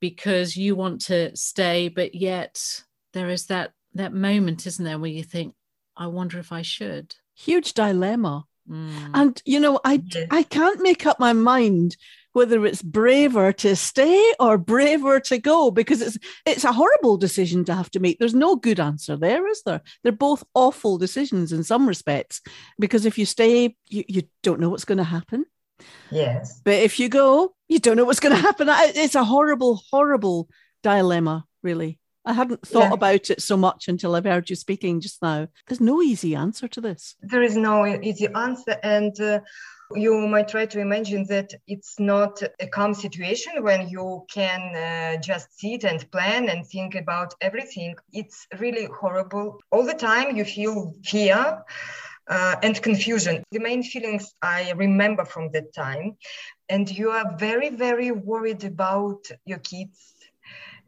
because 0.00 0.56
you 0.56 0.74
want 0.74 1.00
to 1.02 1.34
stay, 1.36 1.88
but 1.88 2.14
yet 2.14 2.82
there 3.12 3.28
is 3.28 3.46
that 3.46 3.72
that 3.94 4.14
moment, 4.14 4.66
isn't 4.66 4.84
there, 4.84 4.98
where 4.98 5.10
you 5.10 5.22
think, 5.22 5.54
I 5.96 6.06
wonder 6.06 6.38
if 6.38 6.52
I 6.52 6.62
should. 6.62 7.14
Huge 7.34 7.74
dilemma 7.74 8.46
Mm. 8.68 9.10
And 9.14 9.42
you 9.44 9.58
know, 9.58 9.80
I 9.84 10.02
yeah. 10.14 10.26
I 10.30 10.42
can't 10.42 10.80
make 10.82 11.06
up 11.06 11.18
my 11.18 11.32
mind 11.32 11.96
whether 12.32 12.64
it's 12.64 12.80
braver 12.80 13.52
to 13.52 13.76
stay 13.76 14.32
or 14.40 14.56
braver 14.56 15.20
to 15.20 15.38
go 15.38 15.70
because 15.70 16.00
it's 16.00 16.18
it's 16.46 16.64
a 16.64 16.72
horrible 16.72 17.16
decision 17.16 17.64
to 17.64 17.74
have 17.74 17.90
to 17.90 18.00
make. 18.00 18.18
There's 18.18 18.34
no 18.34 18.56
good 18.56 18.80
answer 18.80 19.16
there, 19.16 19.46
is 19.48 19.62
there? 19.64 19.82
They're 20.02 20.12
both 20.12 20.44
awful 20.54 20.96
decisions 20.96 21.52
in 21.52 21.64
some 21.64 21.86
respects 21.88 22.40
because 22.78 23.04
if 23.04 23.18
you 23.18 23.26
stay, 23.26 23.76
you, 23.88 24.04
you 24.08 24.22
don't 24.42 24.60
know 24.60 24.70
what's 24.70 24.84
going 24.84 24.98
to 24.98 25.04
happen. 25.04 25.44
Yes. 26.10 26.60
But 26.64 26.74
if 26.74 26.98
you 27.00 27.08
go, 27.08 27.54
you 27.68 27.78
don't 27.78 27.96
know 27.96 28.04
what's 28.04 28.20
going 28.20 28.34
to 28.36 28.40
happen. 28.40 28.68
It's 28.70 29.14
a 29.14 29.24
horrible, 29.24 29.82
horrible 29.90 30.48
dilemma, 30.82 31.46
really. 31.62 31.98
I 32.24 32.34
hadn't 32.34 32.66
thought 32.66 32.90
yeah. 32.90 32.94
about 32.94 33.30
it 33.30 33.42
so 33.42 33.56
much 33.56 33.88
until 33.88 34.14
I've 34.14 34.24
heard 34.24 34.48
you 34.48 34.54
speaking 34.54 35.00
just 35.00 35.20
now. 35.22 35.48
There's 35.66 35.80
no 35.80 36.00
easy 36.00 36.36
answer 36.36 36.68
to 36.68 36.80
this. 36.80 37.16
There 37.20 37.42
is 37.42 37.56
no 37.56 37.84
easy 37.84 38.28
answer. 38.32 38.78
And 38.82 39.18
uh, 39.20 39.40
you 39.96 40.26
might 40.28 40.48
try 40.48 40.66
to 40.66 40.80
imagine 40.80 41.26
that 41.28 41.52
it's 41.66 41.98
not 41.98 42.40
a 42.60 42.66
calm 42.68 42.94
situation 42.94 43.62
when 43.62 43.88
you 43.88 44.24
can 44.32 44.60
uh, 44.76 45.20
just 45.20 45.58
sit 45.58 45.84
and 45.84 46.08
plan 46.12 46.48
and 46.48 46.66
think 46.66 46.94
about 46.94 47.34
everything. 47.40 47.96
It's 48.12 48.46
really 48.58 48.86
horrible. 49.00 49.58
All 49.70 49.84
the 49.84 49.94
time 49.94 50.36
you 50.36 50.44
feel 50.44 50.94
fear. 51.04 51.62
Uh, 52.28 52.54
and 52.62 52.80
confusion. 52.80 53.42
The 53.50 53.58
main 53.58 53.82
feelings 53.82 54.32
I 54.40 54.70
remember 54.76 55.24
from 55.24 55.50
that 55.52 55.74
time. 55.74 56.16
And 56.68 56.88
you 56.88 57.10
are 57.10 57.36
very, 57.36 57.68
very 57.70 58.12
worried 58.12 58.62
about 58.62 59.26
your 59.44 59.58
kids 59.58 60.14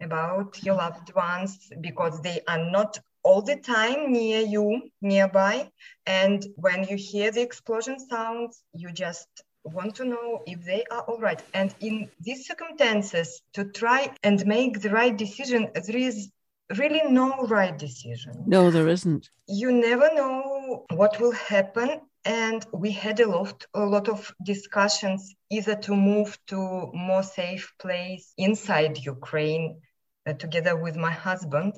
about 0.00 0.62
your 0.62 0.76
loved 0.76 1.14
ones 1.14 1.70
because 1.80 2.20
they 2.20 2.40
are 2.48 2.70
not 2.70 2.98
all 3.22 3.42
the 3.42 3.56
time 3.56 4.12
near 4.12 4.40
you, 4.40 4.90
nearby. 5.00 5.70
And 6.06 6.46
when 6.56 6.84
you 6.84 6.96
hear 6.96 7.30
the 7.30 7.40
explosion 7.40 7.98
sounds, 7.98 8.62
you 8.74 8.90
just 8.92 9.28
want 9.64 9.94
to 9.96 10.04
know 10.04 10.42
if 10.46 10.64
they 10.64 10.84
are 10.90 11.00
all 11.02 11.18
right. 11.18 11.42
And 11.54 11.74
in 11.80 12.10
these 12.20 12.46
circumstances, 12.46 13.40
to 13.54 13.64
try 13.64 14.14
and 14.22 14.44
make 14.46 14.80
the 14.80 14.90
right 14.90 15.16
decision, 15.16 15.70
there 15.74 15.96
is 15.96 16.30
really 16.76 17.02
no 17.08 17.46
right 17.46 17.76
decision. 17.78 18.44
No, 18.46 18.70
there 18.70 18.88
isn't. 18.88 19.30
You 19.46 19.72
never 19.72 20.14
know 20.14 20.53
what 20.90 21.20
will 21.20 21.32
happen. 21.32 22.00
And 22.26 22.64
we 22.72 22.90
had 22.90 23.20
a 23.20 23.28
lot, 23.28 23.66
a 23.74 23.84
lot 23.84 24.08
of 24.08 24.34
discussions 24.42 25.34
either 25.50 25.76
to 25.76 25.94
move 25.94 26.38
to 26.46 26.90
more 26.94 27.22
safe 27.22 27.74
place 27.78 28.32
inside 28.38 28.96
Ukraine 28.96 29.82
uh, 30.26 30.32
together 30.32 30.74
with 30.74 30.96
my 30.96 31.10
husband. 31.10 31.74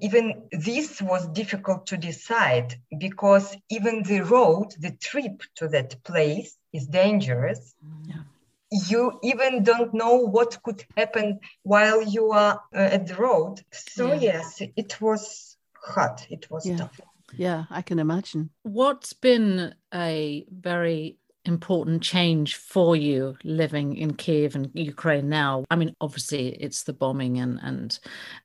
Even 0.00 0.48
this 0.50 1.00
was 1.00 1.28
difficult 1.28 1.86
to 1.86 1.96
decide 1.96 2.74
because 2.98 3.56
even 3.70 4.02
the 4.02 4.20
road, 4.22 4.74
the 4.80 4.90
trip 4.90 5.42
to 5.54 5.68
that 5.68 6.02
place 6.02 6.56
is 6.72 6.88
dangerous. 6.88 7.74
Yeah. 8.04 8.22
You 8.72 9.20
even 9.22 9.62
don't 9.62 9.94
know 9.94 10.16
what 10.16 10.60
could 10.64 10.84
happen 10.96 11.38
while 11.62 12.02
you 12.02 12.32
are 12.32 12.60
uh, 12.74 12.78
at 12.78 13.06
the 13.06 13.14
road. 13.14 13.62
So, 13.70 14.12
yeah. 14.14 14.20
yes, 14.20 14.60
it 14.60 15.00
was 15.00 15.56
hard. 15.80 16.20
It 16.28 16.50
was 16.50 16.66
yeah. 16.66 16.78
tough. 16.78 17.00
Yeah, 17.36 17.64
I 17.70 17.82
can 17.82 17.98
imagine. 17.98 18.50
What's 18.62 19.12
been 19.12 19.74
a 19.92 20.46
very 20.50 21.18
important 21.44 22.02
change 22.02 22.56
for 22.56 22.96
you 22.96 23.36
living 23.44 23.96
in 23.96 24.14
Kiev 24.14 24.54
and 24.54 24.70
Ukraine 24.74 25.28
now? 25.28 25.64
I 25.70 25.76
mean, 25.76 25.94
obviously 26.00 26.48
it's 26.48 26.82
the 26.82 26.92
bombing 26.92 27.38
and 27.38 27.60
and 27.62 27.98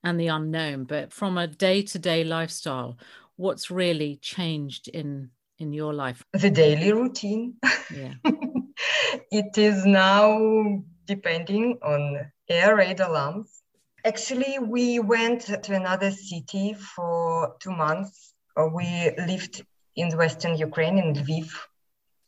and 0.04 0.20
the 0.20 0.28
unknown, 0.28 0.86
but 0.86 1.12
from 1.12 1.38
a 1.38 1.48
day-to-day 1.48 2.24
lifestyle, 2.24 2.98
what's 3.36 3.72
really 3.72 4.18
changed 4.18 4.88
in 4.88 5.32
in 5.58 5.74
your 5.74 5.94
life? 5.94 6.24
The 6.34 6.50
daily 6.50 6.92
routine. 6.94 7.56
Yeah. 7.94 8.14
it 9.32 9.58
is 9.58 9.86
now 9.86 10.84
depending 11.06 11.78
on 11.84 12.32
air 12.50 12.76
raid 12.76 13.00
alarms. 13.00 13.62
Actually, 14.04 14.58
we 14.60 15.00
went 15.00 15.42
to 15.42 15.76
another 15.76 16.10
city 16.10 16.74
for 16.74 17.56
two 17.60 17.72
months. 17.72 18.31
We 18.56 19.12
lived 19.18 19.64
in 19.96 20.16
western 20.18 20.58
Ukraine 20.58 20.98
in 20.98 21.14
Lviv 21.14 21.50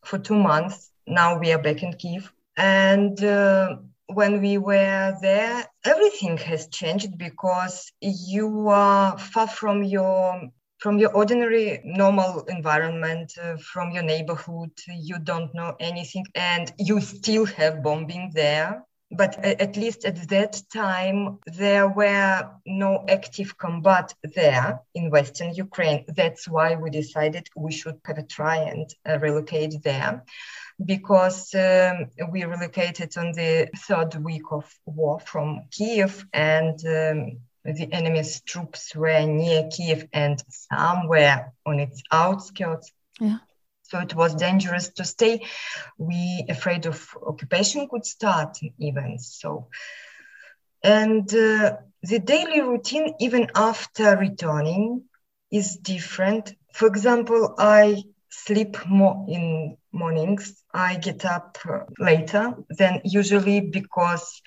for 0.03 0.17
two 0.19 0.35
months. 0.35 0.91
Now 1.07 1.39
we 1.39 1.51
are 1.51 1.61
back 1.61 1.83
in 1.83 1.93
Kiev. 1.93 2.31
And 2.57 3.21
uh, 3.23 3.77
when 4.07 4.41
we 4.41 4.57
were 4.57 5.17
there, 5.21 5.65
everything 5.85 6.37
has 6.37 6.67
changed 6.67 7.17
because 7.17 7.91
you 7.99 8.69
are 8.69 9.17
far 9.17 9.47
from 9.47 9.83
your 9.83 10.49
from 10.79 10.99
your 10.99 11.15
ordinary 11.15 11.81
normal 11.85 12.43
environment 12.49 13.31
uh, 13.41 13.55
from 13.55 13.91
your 13.91 14.03
neighborhood 14.03 14.71
you 14.87 15.17
don't 15.17 15.55
know 15.55 15.73
anything 15.79 16.25
and 16.35 16.73
you 16.77 16.99
still 16.99 17.45
have 17.45 17.81
bombing 17.81 18.29
there 18.33 18.83
but 19.15 19.37
at 19.43 19.75
least 19.77 20.05
at 20.05 20.27
that 20.29 20.61
time 20.73 21.39
there 21.45 21.87
were 21.87 22.49
no 22.65 23.05
active 23.07 23.57
combat 23.57 24.13
there 24.35 24.81
in 24.95 25.09
western 25.09 25.53
ukraine. 25.53 26.05
That's 26.07 26.47
why 26.47 26.75
we 26.75 26.89
decided 26.89 27.49
we 27.55 27.71
should 27.71 27.99
try 28.29 28.57
and 28.57 28.93
uh, 29.07 29.19
relocate 29.19 29.81
there 29.83 30.23
because 30.83 31.53
um, 31.53 32.07
we 32.31 32.43
relocated 32.43 33.17
on 33.17 33.31
the 33.33 33.69
third 33.87 34.15
week 34.15 34.51
of 34.51 34.65
war 34.85 35.19
from 35.19 35.65
kiev 35.71 36.25
and 36.33 36.77
um, 36.85 37.37
the 37.63 37.87
enemy's 37.91 38.41
troops 38.41 38.95
were 38.95 39.25
near 39.25 39.69
kiev 39.69 40.07
and 40.11 40.43
somewhere 40.49 41.53
on 41.65 41.79
its 41.79 42.01
outskirts. 42.11 42.91
Yeah 43.19 43.37
so 43.93 43.99
it 43.99 44.15
was 44.15 44.33
dangerous 44.33 44.89
to 44.89 45.05
stay. 45.05 45.45
We 45.99 46.45
afraid 46.49 46.87
of 46.87 47.15
occupation 47.25 47.87
could 47.87 48.05
start 48.05 48.57
even 48.79 49.19
so. 49.19 49.67
And 50.83 51.31
uh, 51.33 51.77
the 52.01 52.19
daily 52.19 52.61
routine, 52.61 53.13
even 53.19 53.51
after 53.55 54.17
returning, 54.17 55.03
is 55.51 55.77
different. 55.77 56.55
For 56.73 56.87
example, 56.87 57.53
I 57.59 58.03
sleep 58.29 58.77
more 58.87 59.27
in 59.29 59.77
mornings. 59.91 60.63
I 60.73 60.95
get 60.95 61.23
up 61.23 61.59
uh, 61.69 61.81
later 61.99 62.55
than 62.69 63.01
usually 63.03 63.61
because 63.61 64.41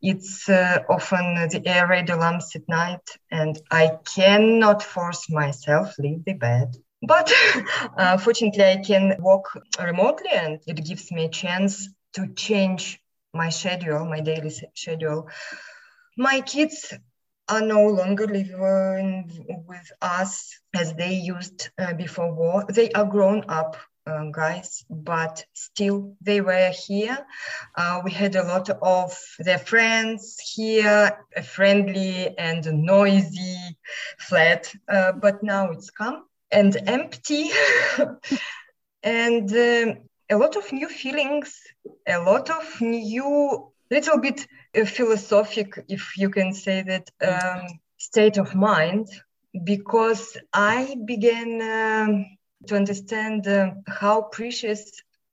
it's 0.00 0.48
uh, 0.48 0.78
often 0.88 1.34
the 1.48 1.62
air 1.66 1.88
raid 1.88 2.08
alarms 2.08 2.52
at 2.54 2.68
night, 2.68 3.06
and 3.32 3.60
I 3.68 3.98
cannot 4.14 4.80
force 4.84 5.28
myself 5.28 5.98
leave 5.98 6.24
the 6.24 6.34
bed. 6.34 6.76
But 7.02 7.32
uh, 7.98 8.16
fortunately, 8.18 8.64
I 8.64 8.76
can 8.76 9.16
work 9.18 9.46
remotely, 9.80 10.30
and 10.32 10.60
it 10.66 10.84
gives 10.84 11.10
me 11.10 11.24
a 11.24 11.28
chance 11.28 11.88
to 12.14 12.32
change 12.34 13.00
my 13.34 13.48
schedule, 13.48 14.04
my 14.06 14.20
daily 14.20 14.50
schedule. 14.74 15.28
My 16.16 16.40
kids 16.42 16.94
are 17.48 17.62
no 17.62 17.86
longer 17.86 18.26
living 18.26 19.64
with 19.66 19.92
us 20.00 20.58
as 20.74 20.94
they 20.94 21.14
used 21.14 21.70
uh, 21.78 21.92
before 21.94 22.32
war. 22.32 22.64
They 22.68 22.90
are 22.92 23.04
grown 23.04 23.44
up 23.48 23.76
uh, 24.06 24.26
guys, 24.30 24.84
but 24.88 25.44
still 25.54 26.16
they 26.20 26.40
were 26.40 26.70
here. 26.70 27.18
Uh, 27.76 28.00
we 28.04 28.10
had 28.12 28.36
a 28.36 28.44
lot 28.44 28.68
of 28.70 29.18
their 29.38 29.58
friends 29.58 30.38
here, 30.54 31.18
a 31.34 31.42
friendly 31.42 32.36
and 32.38 32.64
noisy 32.84 33.76
flat, 34.18 34.72
uh, 34.88 35.12
but 35.12 35.42
now 35.42 35.70
it's 35.72 35.90
come 35.90 36.24
and 36.52 36.76
empty 36.86 37.50
and 39.02 39.50
um, 39.52 39.96
a 40.30 40.36
lot 40.36 40.56
of 40.56 40.72
new 40.72 40.88
feelings 40.88 41.60
a 42.08 42.18
lot 42.18 42.50
of 42.50 42.64
new 42.80 43.68
little 43.90 44.18
bit 44.18 44.46
uh, 44.76 44.84
philosophic 44.84 45.68
if 45.88 46.16
you 46.18 46.30
can 46.30 46.52
say 46.52 46.82
that 46.82 47.06
um, 47.30 47.62
state 47.98 48.38
of 48.38 48.54
mind 48.54 49.06
because 49.64 50.36
i 50.52 50.96
began 51.06 51.50
um, 51.62 52.26
to 52.66 52.76
understand 52.76 53.46
uh, 53.46 53.70
how 53.88 54.22
precious 54.32 54.82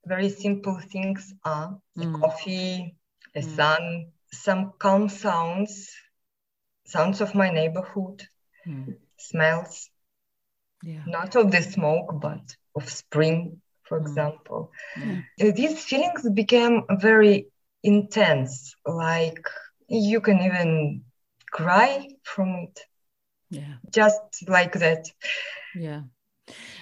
very 0.06 0.30
simple 0.30 0.80
things 0.92 1.34
are 1.46 1.78
a 2.02 2.06
Mm. 2.06 2.14
coffee, 2.22 2.96
a 3.36 3.42
Mm. 3.42 3.44
sun, 3.44 4.08
some 4.32 4.72
calm 4.80 5.10
sounds, 5.10 5.90
sounds 6.86 7.22
of 7.22 7.36
my 7.36 7.50
neighborhood, 7.52 8.24
Mm. 8.66 8.96
smells, 9.18 9.90
Yeah. 10.84 11.04
not 11.06 11.36
of 11.36 11.52
the 11.52 11.62
smoke, 11.62 12.20
but 12.22 12.56
of 12.76 12.90
spring, 12.90 13.62
for 13.84 14.00
Mm. 14.00 14.04
example. 14.04 14.72
Yeah. 14.98 15.50
Uh, 15.50 15.52
These 15.56 15.84
feelings 15.84 16.30
became 16.30 16.84
very 16.90 17.48
intense, 17.84 18.76
like 18.86 19.46
you 19.88 20.22
can 20.22 20.42
even 20.42 21.04
cry 21.52 22.08
from 22.24 22.50
it, 22.56 22.80
Yeah. 23.50 23.76
just 23.92 24.48
like 24.48 24.74
that. 24.80 25.12
Yeah. 25.76 26.04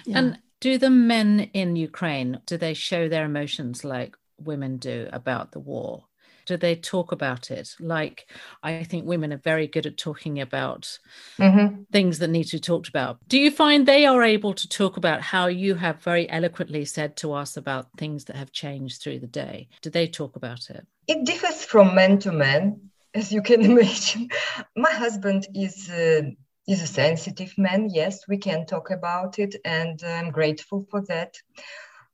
Yeah. 0.04 0.18
And 0.18 0.38
do 0.60 0.78
the 0.78 0.90
men 0.90 1.50
in 1.54 1.76
Ukraine 1.76 2.40
do 2.46 2.56
they 2.56 2.74
show 2.74 3.08
their 3.08 3.24
emotions 3.24 3.84
like 3.84 4.16
women 4.38 4.78
do 4.78 5.08
about 5.12 5.52
the 5.52 5.60
war? 5.60 6.07
Do 6.48 6.56
they 6.56 6.76
talk 6.76 7.12
about 7.12 7.50
it? 7.50 7.76
Like 7.78 8.26
I 8.62 8.82
think 8.82 9.04
women 9.04 9.34
are 9.34 9.44
very 9.52 9.66
good 9.66 9.84
at 9.84 9.98
talking 9.98 10.40
about 10.40 10.98
Mhm. 11.38 11.84
things 11.92 12.18
that 12.18 12.30
need 12.30 12.44
to 12.44 12.56
be 12.56 12.60
talked 12.60 12.88
about. 12.88 13.18
Do 13.28 13.38
you 13.38 13.50
find 13.50 13.86
they 13.86 14.06
are 14.06 14.22
able 14.22 14.54
to 14.54 14.66
talk 14.68 14.96
about 14.96 15.20
how 15.20 15.46
you 15.48 15.74
have 15.74 16.02
very 16.02 16.28
eloquently 16.30 16.86
said 16.86 17.16
to 17.16 17.34
us 17.34 17.58
about 17.58 17.86
things 17.98 18.24
that 18.24 18.36
have 18.36 18.50
changed 18.50 19.02
through 19.02 19.18
the 19.20 19.26
day? 19.26 19.68
Do 19.82 19.90
they 19.90 20.08
talk 20.08 20.36
about 20.36 20.70
it? 20.70 20.86
It 21.06 21.26
differs 21.26 21.62
from 21.64 21.94
man 21.94 22.18
to 22.20 22.32
man, 22.32 22.90
as 23.12 23.30
you 23.30 23.42
can 23.42 23.60
imagine. 23.70 24.30
My 24.74 24.92
husband 24.92 25.46
is 25.54 25.90
uh, 25.90 26.22
is 26.66 26.82
a 26.82 26.86
sensitive 26.86 27.52
man. 27.58 27.90
Yes, 27.90 28.26
we 28.26 28.38
can 28.38 28.64
talk 28.64 28.90
about 28.90 29.38
it, 29.38 29.54
and 29.66 30.02
I'm 30.02 30.30
grateful 30.30 30.86
for 30.90 31.02
that 31.08 31.34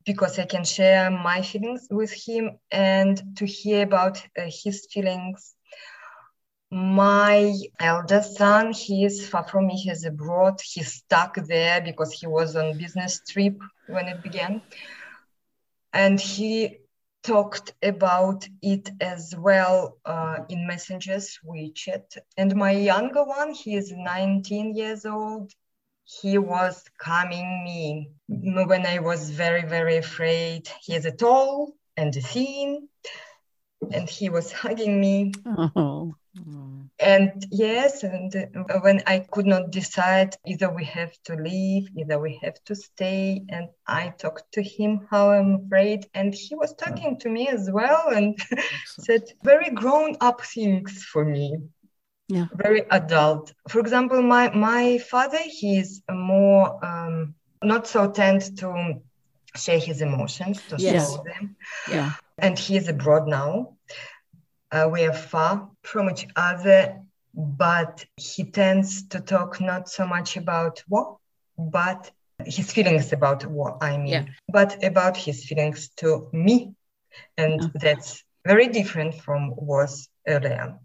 because 0.06 0.38
I 0.38 0.44
can 0.44 0.64
share 0.64 1.10
my 1.10 1.42
feelings 1.42 1.86
with 1.90 2.12
him 2.12 2.58
and 2.70 3.36
to 3.36 3.46
hear 3.46 3.84
about 3.84 4.18
uh, 4.38 4.42
his 4.48 4.86
feelings. 4.92 5.54
My 6.70 7.54
eldest 7.80 8.36
son, 8.36 8.72
he 8.72 9.04
is 9.04 9.26
far 9.28 9.44
from 9.44 9.66
me. 9.68 9.76
He's 9.76 10.04
abroad. 10.04 10.60
He's 10.62 10.92
stuck 10.92 11.36
there 11.46 11.80
because 11.80 12.12
he 12.12 12.26
was 12.26 12.56
on 12.56 12.78
business 12.78 13.20
trip 13.28 13.58
when 13.86 14.08
it 14.08 14.22
began, 14.22 14.60
and 15.92 16.18
he 16.18 16.78
talked 17.22 17.72
about 17.82 18.46
it 18.60 18.90
as 19.00 19.34
well 19.36 19.98
uh, 20.04 20.38
in 20.48 20.66
messages 20.66 21.38
WeChat. 21.44 22.18
And 22.36 22.54
my 22.54 22.72
younger 22.72 23.24
one, 23.24 23.54
he 23.54 23.76
is 23.76 23.92
19 23.92 24.76
years 24.76 25.06
old. 25.06 25.50
He 26.04 26.38
was 26.38 26.84
calming 26.98 27.64
me 27.64 28.10
when 28.28 28.86
I 28.86 28.98
was 28.98 29.30
very, 29.30 29.62
very 29.62 29.96
afraid. 29.96 30.68
He 30.82 30.94
is 30.94 31.06
a 31.06 31.12
tall 31.12 31.72
and 31.96 32.14
thin, 32.14 32.88
and 33.92 34.08
he 34.08 34.28
was 34.28 34.52
hugging 34.52 35.00
me. 35.00 35.32
Oh. 35.46 36.14
And 36.98 37.46
yes, 37.50 38.02
and 38.02 38.34
when 38.82 39.02
I 39.06 39.20
could 39.20 39.46
not 39.46 39.70
decide, 39.70 40.36
either 40.46 40.68
we 40.68 40.84
have 40.84 41.12
to 41.24 41.36
leave, 41.36 41.88
either 41.96 42.18
we 42.18 42.40
have 42.42 42.62
to 42.64 42.74
stay. 42.74 43.44
And 43.48 43.68
I 43.86 44.10
talked 44.10 44.52
to 44.52 44.62
him 44.62 45.06
how 45.10 45.30
I'm 45.30 45.66
afraid, 45.66 46.06
and 46.14 46.34
he 46.34 46.54
was 46.54 46.74
talking 46.74 47.18
to 47.20 47.28
me 47.28 47.48
as 47.48 47.70
well, 47.70 48.08
and 48.08 48.38
said 48.86 49.22
very 49.44 49.70
grown 49.70 50.16
up 50.20 50.40
things 50.42 51.04
for 51.04 51.24
me. 51.24 51.56
Yeah. 52.28 52.46
Very 52.54 52.82
adult. 52.90 53.52
For 53.68 53.80
example, 53.80 54.22
my 54.22 54.50
my 54.54 54.98
father, 54.98 55.38
he 55.44 55.78
is 55.78 56.02
more 56.10 56.84
um, 56.84 57.34
not 57.62 57.86
so 57.86 58.10
tend 58.10 58.56
to 58.58 59.00
share 59.56 59.78
his 59.78 60.00
emotions, 60.00 60.62
to 60.68 60.76
Yes. 60.78 61.10
show 61.10 61.22
them 61.24 61.56
Yeah. 61.88 62.12
and 62.38 62.58
he 62.58 62.76
is 62.76 62.88
abroad 62.88 63.28
now. 63.28 63.76
Uh, 64.72 64.88
we 64.90 65.04
are 65.04 65.12
far 65.12 65.70
from 65.82 66.10
each 66.10 66.26
other, 66.34 67.00
but 67.34 68.04
he 68.16 68.44
tends 68.44 69.06
to 69.08 69.20
talk 69.20 69.60
not 69.60 69.88
so 69.88 70.06
much 70.06 70.36
about 70.36 70.82
war, 70.88 71.18
but 71.58 72.10
his 72.44 72.72
feelings 72.72 73.12
about 73.12 73.46
war, 73.46 73.78
I 73.80 73.96
mean, 73.98 74.08
Yeah. 74.12 74.24
but 74.48 74.82
about 74.82 75.16
his 75.16 75.44
feelings 75.46 75.90
to 75.96 76.28
me. 76.32 76.74
And 77.36 77.62
Yeah. 77.62 77.68
that's 77.74 78.24
very 78.44 78.66
different 78.68 79.14
from 79.22 79.52
was 79.54 80.08
earlier 80.26 80.78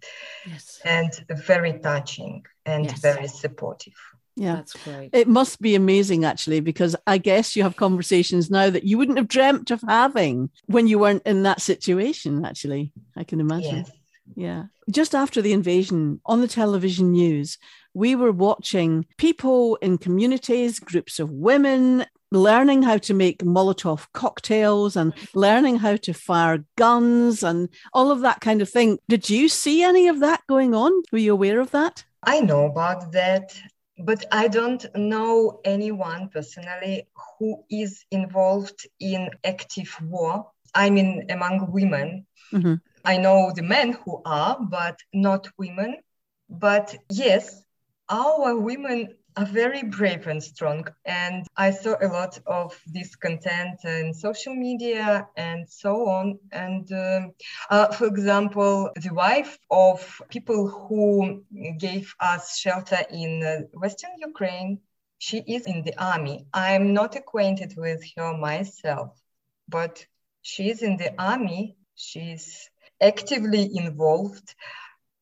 Yes. 0.46 0.80
and 0.86 1.12
very 1.30 1.74
touching 1.80 2.46
and 2.66 2.86
Yes. 2.86 3.00
very 3.00 3.28
supportive. 3.28 3.94
Yeah. 4.36 4.56
That's 4.56 4.74
great. 4.84 5.10
It 5.12 5.28
must 5.28 5.60
be 5.62 5.76
amazing, 5.76 6.24
actually, 6.24 6.62
because 6.62 6.96
I 7.06 7.18
guess 7.18 7.56
you 7.56 7.64
have 7.64 7.76
conversations 7.76 8.50
now 8.50 8.70
that 8.70 8.86
you 8.86 8.98
wouldn't 8.98 9.18
have 9.18 9.28
dreamt 9.28 9.70
of 9.70 9.82
having 9.88 10.50
when 10.68 10.88
you 10.88 10.98
weren't 11.00 11.24
in 11.26 11.44
that 11.44 11.62
situation, 11.62 12.46
actually. 12.46 12.94
I 13.18 13.26
can 13.26 13.40
imagine. 13.42 13.78
Yes. 13.80 13.92
Yeah. 14.36 14.64
Just 14.90 15.14
after 15.14 15.42
the 15.42 15.52
invasion 15.54 16.22
on 16.26 16.40
the 16.42 16.48
television 16.48 17.12
news, 17.12 17.58
we 17.94 18.16
were 18.16 18.32
watching 18.32 19.06
people 19.18 19.76
in 19.78 19.98
communities, 19.98 20.80
groups 20.80 21.20
of 21.20 21.32
women 21.32 22.06
learning 22.32 22.84
how 22.84 22.98
to 22.98 23.14
make 23.14 23.44
Molotov 23.44 24.08
cocktails 24.14 24.96
and 24.96 25.14
learning 25.34 25.78
how 25.78 25.96
to 25.98 26.14
fire 26.14 26.64
guns 26.78 27.44
and 27.44 27.70
all 27.94 28.12
of 28.12 28.22
that 28.22 28.42
kind 28.42 28.62
of 28.62 28.70
thing. 28.70 29.00
Did 29.08 29.30
you 29.30 29.50
see 29.50 29.84
any 29.84 30.08
of 30.08 30.20
that 30.20 30.42
going 30.48 30.76
on? 30.76 30.92
Were 31.12 31.18
you 31.18 31.34
aware 31.34 31.60
of 31.60 31.72
that? 31.72 32.04
I 32.24 32.42
know 32.42 32.66
about 32.66 33.12
that, 33.14 33.58
but 33.98 34.26
I 34.32 34.48
don't 34.48 34.86
know 34.96 35.60
anyone 35.66 36.30
personally 36.30 37.08
who 37.38 37.64
is 37.70 38.06
involved 38.12 38.88
in 39.00 39.30
active 39.44 39.96
war. 40.02 40.52
I 40.76 40.90
mean, 40.90 41.26
among 41.30 41.72
women. 41.72 42.28
Mhm. 42.52 42.82
I 43.06 43.18
know 43.18 43.52
the 43.56 43.64
men 43.64 43.94
who 43.94 44.22
are, 44.26 44.58
but 44.60 45.00
not 45.14 45.48
women. 45.58 45.98
But 46.50 46.96
yes, 47.10 47.64
our 48.10 48.58
women 48.58 49.16
are 49.38 49.46
very 49.46 49.84
brave 49.84 50.28
and 50.28 50.42
strong. 50.42 50.86
And 51.06 51.48
I 51.56 51.72
saw 51.72 51.96
a 52.02 52.08
lot 52.08 52.40
of 52.46 52.80
this 52.88 53.16
content 53.16 53.80
in 53.84 54.14
social 54.14 54.56
media 54.56 55.28
and 55.36 55.68
so 55.70 56.08
on. 56.08 56.40
And 56.52 56.92
um, 56.92 57.32
uh, 57.70 57.88
for 57.94 58.08
example, 58.08 58.92
the 58.96 59.14
wife 59.14 59.58
of 59.70 60.22
people 60.30 60.68
who 60.68 61.44
gave 61.78 62.14
us 62.20 62.58
shelter 62.58 63.04
in 63.12 63.44
uh, 63.44 63.78
Western 63.78 64.12
Ukraine, 64.18 64.80
she 65.18 65.40
is 65.40 65.66
in 65.68 65.84
the 65.84 65.96
army. 66.02 66.46
I'm 66.54 66.94
not 66.94 67.16
acquainted 67.16 67.74
with 67.78 68.02
her 68.18 68.38
myself, 68.38 69.20
but 69.68 70.06
she 70.42 70.70
is 70.70 70.82
in 70.82 70.98
the 70.98 71.14
army. 71.22 71.76
She's 71.96 72.70
actively 73.02 73.70
involved. 73.76 74.56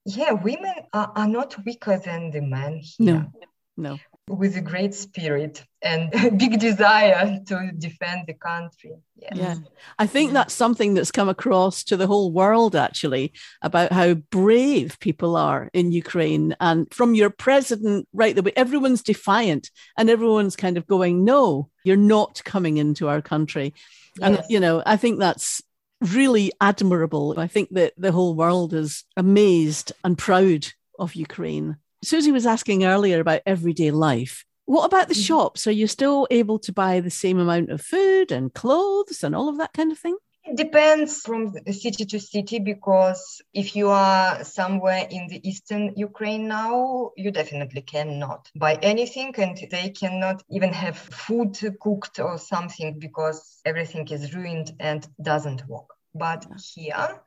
Yeah, 0.06 0.32
women 0.32 0.74
are, 0.94 1.12
are 1.16 1.28
not 1.28 1.66
weaker 1.66 2.00
than 2.00 2.32
the 2.32 2.42
men 2.42 2.80
here. 2.82 3.28
No. 3.32 3.32
No. 3.78 4.00
With 4.28 4.58
a 4.58 4.62
great 4.62 4.94
spirit 4.94 5.64
and 5.82 6.14
a 6.14 6.32
big 6.44 6.60
desire 6.60 7.40
to 7.48 7.72
defend 7.78 8.28
the 8.28 8.34
country. 8.34 8.92
Yes. 9.16 9.32
Yeah. 9.36 9.56
I 9.98 10.06
think 10.08 10.34
that's 10.34 10.54
something 10.54 10.96
that's 10.96 11.12
come 11.12 11.30
across 11.30 11.84
to 11.86 11.96
the 11.96 12.08
whole 12.08 12.32
world 12.32 12.76
actually 12.76 13.32
about 13.62 13.94
how 13.94 14.16
brave 14.16 15.00
people 15.00 15.38
are 15.38 15.70
in 15.74 15.92
Ukraine. 15.94 16.56
And 16.60 16.94
from 16.94 17.16
your 17.16 17.30
president, 17.30 18.08
right, 18.12 18.36
the 18.36 18.44
way 18.44 18.52
everyone's 18.58 19.04
defiant 19.04 19.72
and 19.98 20.10
everyone's 20.10 20.58
kind 20.58 20.78
of 20.78 20.88
going, 20.88 21.24
no, 21.24 21.70
you're 21.86 21.96
not 21.96 22.44
coming 22.44 22.78
into 22.78 23.08
our 23.08 23.22
country. 23.22 23.74
And, 24.22 24.36
Yes. 24.36 24.46
you 24.50 24.60
know, 24.60 24.84
I 24.86 24.98
think 24.98 25.20
that's 25.20 25.62
really 26.02 26.52
admirable. 26.60 27.36
I 27.38 27.48
think 27.48 27.70
that 27.72 27.94
the 27.98 28.12
whole 28.12 28.36
world 28.36 28.74
is 28.74 29.06
amazed 29.16 29.94
and 30.04 30.18
proud 30.18 30.68
of 31.00 31.16
Ukraine. 31.16 31.78
Susie 32.04 32.32
was 32.32 32.46
asking 32.46 32.86
earlier 32.86 33.20
about 33.20 33.42
everyday 33.46 33.92
life. 33.92 34.46
What 34.66 34.86
about 34.86 35.08
the 35.08 35.14
Mhm. 35.14 35.26
shops? 35.26 35.66
Are 35.68 35.72
you 35.72 35.88
still 35.88 36.28
able 36.30 36.60
to 36.60 36.74
buy 36.74 37.00
the 37.00 37.10
same 37.10 37.40
amount 37.40 37.70
of 37.70 37.82
food 37.82 38.32
and 38.32 38.54
clothes 38.54 39.24
and 39.24 39.36
all 39.36 39.50
of 39.50 39.58
that 39.58 39.74
kind 39.74 39.92
of 39.92 39.98
thing? 39.98 40.18
It 40.44 40.56
depends 40.56 41.22
from 41.22 41.54
the 41.66 41.74
city 41.74 42.06
to 42.06 42.20
city 42.20 42.60
because 42.60 43.42
if 43.54 43.76
you 43.76 43.90
are 43.90 44.44
somewhere 44.46 45.06
in 45.10 45.28
the 45.28 45.46
eastern 45.48 45.94
Ukraine 45.98 46.48
now, 46.48 47.12
you 47.18 47.32
definitely 47.32 47.82
cannot 47.82 48.50
buy 48.56 48.76
anything 48.82 49.34
and 49.38 49.58
they 49.70 49.90
cannot 49.90 50.44
even 50.50 50.72
have 50.72 50.98
food 50.98 51.58
cooked 51.82 52.20
or 52.20 52.38
something 52.38 52.98
because 52.98 53.60
everything 53.66 54.08
is 54.08 54.34
ruined 54.34 54.72
and 54.80 55.06
doesn't 55.22 55.68
work. 55.68 55.90
But 56.16 56.46
here, 56.74 57.22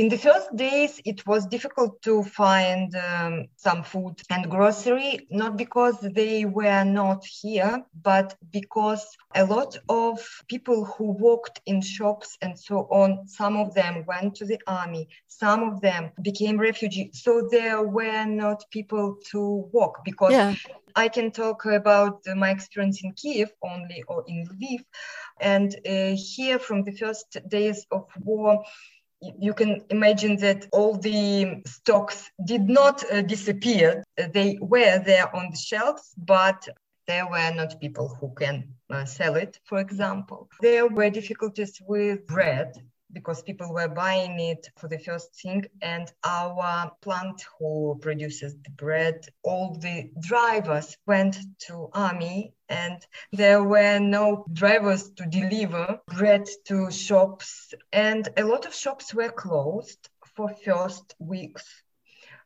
In 0.00 0.08
the 0.08 0.16
first 0.16 0.56
days, 0.56 0.98
it 1.04 1.26
was 1.26 1.44
difficult 1.44 2.00
to 2.04 2.22
find 2.22 2.96
um, 2.96 3.48
some 3.56 3.82
food 3.82 4.14
and 4.30 4.50
grocery, 4.50 5.26
not 5.30 5.58
because 5.58 6.00
they 6.00 6.46
were 6.46 6.84
not 6.84 7.22
here, 7.22 7.84
but 8.02 8.34
because 8.50 9.04
a 9.34 9.44
lot 9.44 9.76
of 9.90 10.18
people 10.48 10.86
who 10.86 11.12
worked 11.12 11.60
in 11.66 11.82
shops 11.82 12.38
and 12.40 12.58
so 12.58 12.88
on, 12.90 13.28
some 13.28 13.58
of 13.58 13.74
them 13.74 14.06
went 14.06 14.36
to 14.36 14.46
the 14.46 14.58
army, 14.66 15.06
some 15.26 15.62
of 15.64 15.82
them 15.82 16.12
became 16.22 16.56
refugees. 16.58 17.20
So 17.22 17.46
there 17.50 17.82
were 17.82 18.24
not 18.24 18.64
people 18.70 19.18
to 19.32 19.68
work 19.70 20.02
because 20.02 20.32
yeah. 20.32 20.54
I 20.96 21.08
can 21.08 21.30
talk 21.30 21.66
about 21.66 22.22
my 22.36 22.48
experience 22.48 23.04
in 23.04 23.12
Kiev 23.12 23.52
only 23.62 24.02
or 24.08 24.24
in 24.26 24.46
Lviv. 24.48 24.80
And 25.40 25.74
uh, 25.86 26.16
here, 26.16 26.58
from 26.58 26.84
the 26.84 26.92
first 26.92 27.36
days 27.48 27.86
of 27.90 28.06
war, 28.18 28.64
you 29.20 29.54
can 29.54 29.82
imagine 29.90 30.36
that 30.36 30.66
all 30.72 30.96
the 30.96 31.62
stocks 31.66 32.30
did 32.44 32.68
not 32.68 33.04
uh, 33.10 33.22
disappear. 33.22 34.02
They 34.16 34.58
were 34.60 34.98
there 35.04 35.34
on 35.34 35.50
the 35.50 35.56
shelves, 35.56 36.14
but 36.16 36.68
there 37.06 37.26
were 37.26 37.52
not 37.54 37.80
people 37.80 38.08
who 38.20 38.32
can 38.34 38.72
uh, 38.88 39.04
sell 39.04 39.34
it, 39.36 39.58
for 39.64 39.80
example. 39.80 40.48
There 40.60 40.86
were 40.86 41.10
difficulties 41.10 41.80
with 41.86 42.26
bread 42.26 42.72
because 43.12 43.42
people 43.42 43.72
were 43.72 43.88
buying 43.88 44.38
it 44.38 44.68
for 44.76 44.88
the 44.88 44.98
first 44.98 45.34
thing 45.40 45.64
and 45.82 46.12
our 46.24 46.90
plant 47.02 47.44
who 47.58 47.98
produces 48.00 48.54
the 48.64 48.70
bread 48.70 49.24
all 49.42 49.76
the 49.80 50.10
drivers 50.20 50.96
went 51.06 51.36
to 51.58 51.88
army 51.92 52.52
and 52.68 53.06
there 53.32 53.62
were 53.62 53.98
no 53.98 54.44
drivers 54.52 55.10
to 55.10 55.26
deliver 55.26 55.98
bread 56.06 56.46
to 56.64 56.90
shops 56.90 57.74
and 57.92 58.28
a 58.36 58.44
lot 58.44 58.66
of 58.66 58.74
shops 58.74 59.12
were 59.12 59.30
closed 59.30 60.08
for 60.36 60.54
first 60.64 61.14
weeks. 61.18 61.64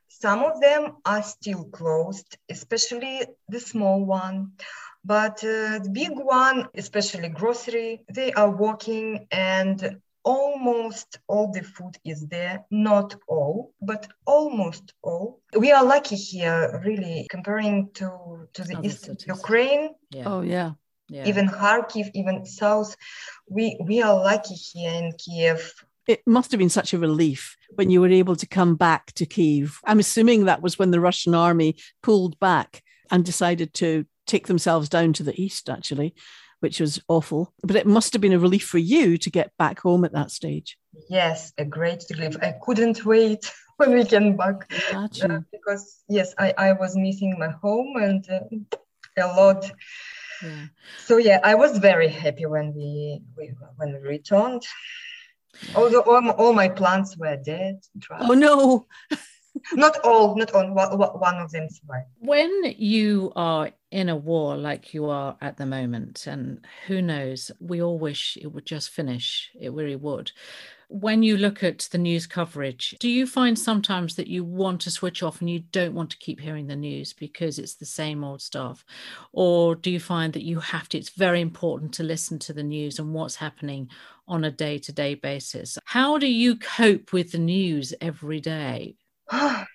Some 0.09 0.43
of 0.43 0.61
them 0.61 0.97
are 1.05 1.23
still 1.23 1.65
closed 1.65 2.39
especially 2.49 3.27
the 3.49 3.61
small 3.61 4.05
one 4.05 4.53
but 5.05 5.45
uh, 5.45 5.79
the 5.81 5.91
big 5.93 6.13
one 6.15 6.69
especially 6.75 7.29
grocery 7.29 8.03
they 8.11 8.33
are 8.33 8.51
working 8.51 9.27
and 9.31 10.01
almost 10.25 11.19
all 11.29 11.53
the 11.53 11.63
food 11.63 11.97
is 12.05 12.27
there 12.29 12.65
not 12.71 13.15
all 13.29 13.73
but 13.83 14.09
almost 14.27 14.95
all 15.03 15.41
we 15.59 15.71
are 15.71 15.85
lucky 15.85 16.17
here 16.17 16.81
really 16.85 17.27
comparing 17.31 17.91
to 17.93 18.09
to 18.55 18.65
the 18.65 18.77
east 18.83 19.09
ukraine 19.27 19.91
yeah. 20.11 20.25
oh 20.27 20.41
yeah 20.41 20.73
yeah. 21.09 21.27
even 21.27 21.47
kharkiv 21.47 22.11
even 22.15 22.45
south 22.45 22.97
we 23.49 23.77
we 23.85 24.03
are 24.03 24.15
lucky 24.15 24.55
here 24.55 24.93
in 24.93 25.13
kiev 25.19 25.73
it 26.07 26.23
must 26.27 26.51
have 26.51 26.59
been 26.59 26.71
such 26.71 26.93
a 26.93 26.99
relief 26.99 27.57
when 27.77 27.91
you 27.91 28.01
were 28.01 28.09
able 28.09 28.37
to 28.37 28.47
come 28.47 28.75
back 28.75 29.13
to 29.15 29.25
Kiev. 29.25 29.81
I'm 29.87 29.99
assuming 29.99 30.45
that 30.45 30.61
was 30.61 30.79
when 30.79 30.91
the 30.91 31.01
Russian 31.01 31.35
army 31.35 31.77
pulled 32.03 32.39
back 32.39 32.83
and 33.11 33.25
decided 33.25 33.73
to 33.75 34.05
take 34.27 34.47
themselves 34.47 34.91
down 34.91 35.15
to 35.15 35.23
the 35.23 35.41
east, 35.41 35.71
actually 35.71 36.15
which 36.65 36.81
was 36.81 36.99
awful. 37.09 37.53
But 37.63 37.77
it 37.77 37.87
must 37.87 38.15
have 38.15 38.23
been 38.23 38.33
a 38.33 38.39
relief 38.39 38.65
for 38.65 38.79
you 38.79 39.19
to 39.19 39.31
get 39.31 39.53
back 39.59 39.81
home 39.81 40.03
at 40.07 40.13
that 40.13 40.31
stage. 40.31 40.79
Yes, 41.11 41.53
a 41.59 41.65
great 41.67 42.03
relief. 42.11 42.39
I 42.41 42.55
couldn't 42.65 43.05
wait 43.05 43.53
when 43.77 43.93
we 43.93 44.03
came 44.07 44.35
back 44.35 44.73
uh, 44.95 45.41
because 45.53 46.03
yes, 46.09 46.35
I, 46.39 46.55
I 46.57 46.73
was 46.73 46.97
missing 46.97 47.37
my 47.39 47.51
home 47.51 47.97
and 47.97 48.25
uh, 48.31 48.41
a 49.19 49.29
lot. 49.37 49.71
Yeah. 50.43 50.67
So 51.05 51.19
yeah, 51.19 51.39
I 51.45 51.55
was 51.55 51.77
very 51.77 52.09
happy 52.09 52.47
when 52.47 52.73
we, 52.75 53.21
we 53.37 53.53
when 53.77 53.93
we 53.93 53.99
returned. 53.99 54.63
Although 55.77 56.01
all, 56.01 56.31
all 56.31 56.53
my 56.55 56.69
plants 56.71 57.15
were 57.19 57.37
dead. 57.37 57.81
Oh 58.21 58.33
no. 58.33 58.87
not 59.73 59.99
all, 60.05 60.37
not 60.37 60.53
all. 60.53 60.69
One 60.71 61.37
of 61.37 61.51
them 61.51 61.69
survived. 61.71 62.07
When 62.19 62.75
you 62.77 63.33
are 63.37 63.71
in 63.91 64.09
a 64.09 64.17
war 64.17 64.57
like 64.57 64.93
you 64.93 65.07
are 65.07 65.37
at 65.41 65.57
the 65.57 65.67
moment, 65.67 66.27
and 66.27 66.65
who 66.87 67.01
knows, 67.01 67.51
we 67.61 67.83
all 67.83 67.99
wish 67.99 68.37
it 68.41 68.49
would 68.49 68.67
just 68.67 68.91
finish. 68.91 69.51
It 69.59 69.73
really 69.73 69.97
would. 69.97 70.33
When 70.89 71.23
you 71.23 71.37
look 71.37 71.65
at 71.65 71.89
the 71.91 71.99
news 71.99 72.27
coverage, 72.27 72.95
do 73.01 73.09
you 73.09 73.27
find 73.27 73.59
sometimes 73.59 74.17
that 74.17 74.29
you 74.29 74.45
want 74.45 74.83
to 74.83 74.91
switch 74.91 75.23
off 75.23 75.41
and 75.41 75.49
you 75.49 75.61
don't 75.61 75.95
want 75.95 76.11
to 76.11 76.19
keep 76.19 76.41
hearing 76.41 76.67
the 76.67 76.77
news 76.77 77.13
because 77.13 77.59
it's 77.59 77.75
the 77.75 77.87
same 77.87 78.23
old 78.23 78.43
stuff? 78.43 78.85
Or 79.33 79.75
do 79.75 79.91
you 79.91 79.99
find 79.99 80.33
that 80.35 80.45
you 80.45 80.61
have 80.61 80.89
to, 80.91 80.99
it's 80.99 81.09
very 81.09 81.41
important 81.41 81.95
to 81.95 82.03
listen 82.03 82.39
to 82.41 82.53
the 82.53 82.63
news 82.63 82.99
and 82.99 83.15
what's 83.15 83.37
happening 83.37 83.89
on 84.29 84.45
a 84.45 84.51
day 84.51 84.79
to 84.79 84.93
day 84.93 85.15
basis? 85.15 85.79
How 85.87 86.19
do 86.19 86.27
you 86.27 86.57
cope 86.57 87.13
with 87.13 87.33
the 87.33 87.39
news 87.39 87.95
every 88.01 88.41
day? 88.41 88.97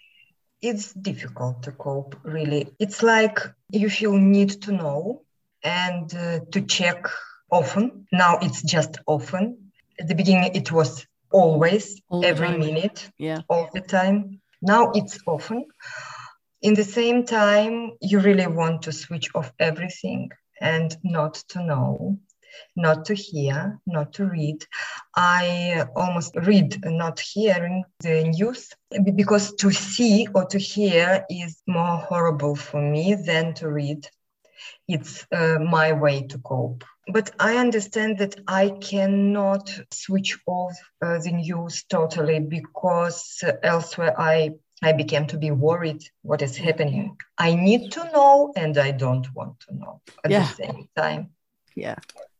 it's 0.61 0.93
difficult 0.93 1.63
to 1.63 1.71
cope, 1.71 2.15
really. 2.23 2.69
It's 2.79 3.03
like 3.03 3.39
you 3.71 3.89
feel 3.89 4.13
need 4.13 4.61
to 4.63 4.71
know 4.71 5.23
and 5.63 6.13
uh, 6.15 6.39
to 6.51 6.61
check 6.61 7.05
often. 7.51 8.07
Now 8.11 8.39
it's 8.41 8.61
just 8.61 8.97
often. 9.05 9.71
At 9.99 10.07
the 10.07 10.15
beginning, 10.15 10.51
it 10.55 10.71
was 10.71 11.05
always, 11.31 12.01
all 12.09 12.25
every 12.25 12.57
minute, 12.57 13.09
yeah. 13.17 13.39
all 13.49 13.69
the 13.73 13.81
time. 13.81 14.41
Now 14.61 14.91
it's 14.93 15.19
often. 15.25 15.65
In 16.61 16.73
the 16.73 16.83
same 16.83 17.25
time, 17.25 17.91
you 18.01 18.19
really 18.19 18.47
want 18.47 18.81
to 18.83 18.91
switch 18.91 19.29
off 19.35 19.51
everything 19.59 20.31
and 20.61 20.95
not 21.03 21.35
to 21.49 21.63
know 21.63 22.19
not 22.75 23.05
to 23.05 23.13
hear, 23.13 23.79
not 23.85 24.13
to 24.13 24.25
read. 24.25 24.65
I 25.15 25.85
almost 25.95 26.35
read, 26.35 26.83
not 26.85 27.19
hearing 27.19 27.83
the 27.99 28.23
news, 28.23 28.69
because 29.15 29.53
to 29.55 29.71
see 29.71 30.27
or 30.33 30.45
to 30.45 30.57
hear 30.57 31.25
is 31.29 31.61
more 31.67 31.97
horrible 31.97 32.55
for 32.55 32.81
me 32.81 33.15
than 33.15 33.53
to 33.55 33.69
read. 33.69 34.07
It's 34.87 35.25
uh, 35.31 35.59
my 35.59 35.93
way 35.93 36.27
to 36.27 36.37
cope. 36.39 36.83
But 37.11 37.31
I 37.39 37.57
understand 37.57 38.19
that 38.19 38.39
I 38.47 38.69
cannot 38.69 39.71
switch 39.91 40.37
off 40.45 40.77
uh, 41.01 41.19
the 41.19 41.31
news 41.31 41.83
totally 41.89 42.39
because 42.39 43.43
elsewhere 43.63 44.19
I 44.19 44.51
I 44.81 44.93
became 44.93 45.27
to 45.27 45.37
be 45.37 45.51
worried 45.51 46.03
what 46.21 46.41
is 46.41 46.55
happening. 46.55 47.17
I 47.37 47.55
need 47.55 47.91
to 47.93 48.03
know 48.13 48.53
and 48.55 48.77
I 48.77 48.91
don't 48.91 49.27
want 49.35 49.59
to 49.61 49.75
know 49.75 50.01
at 50.23 50.31
yeah. 50.31 50.47
the 50.47 50.63
same 50.63 50.89
time. 50.95 51.31
Yeah. 51.75 51.95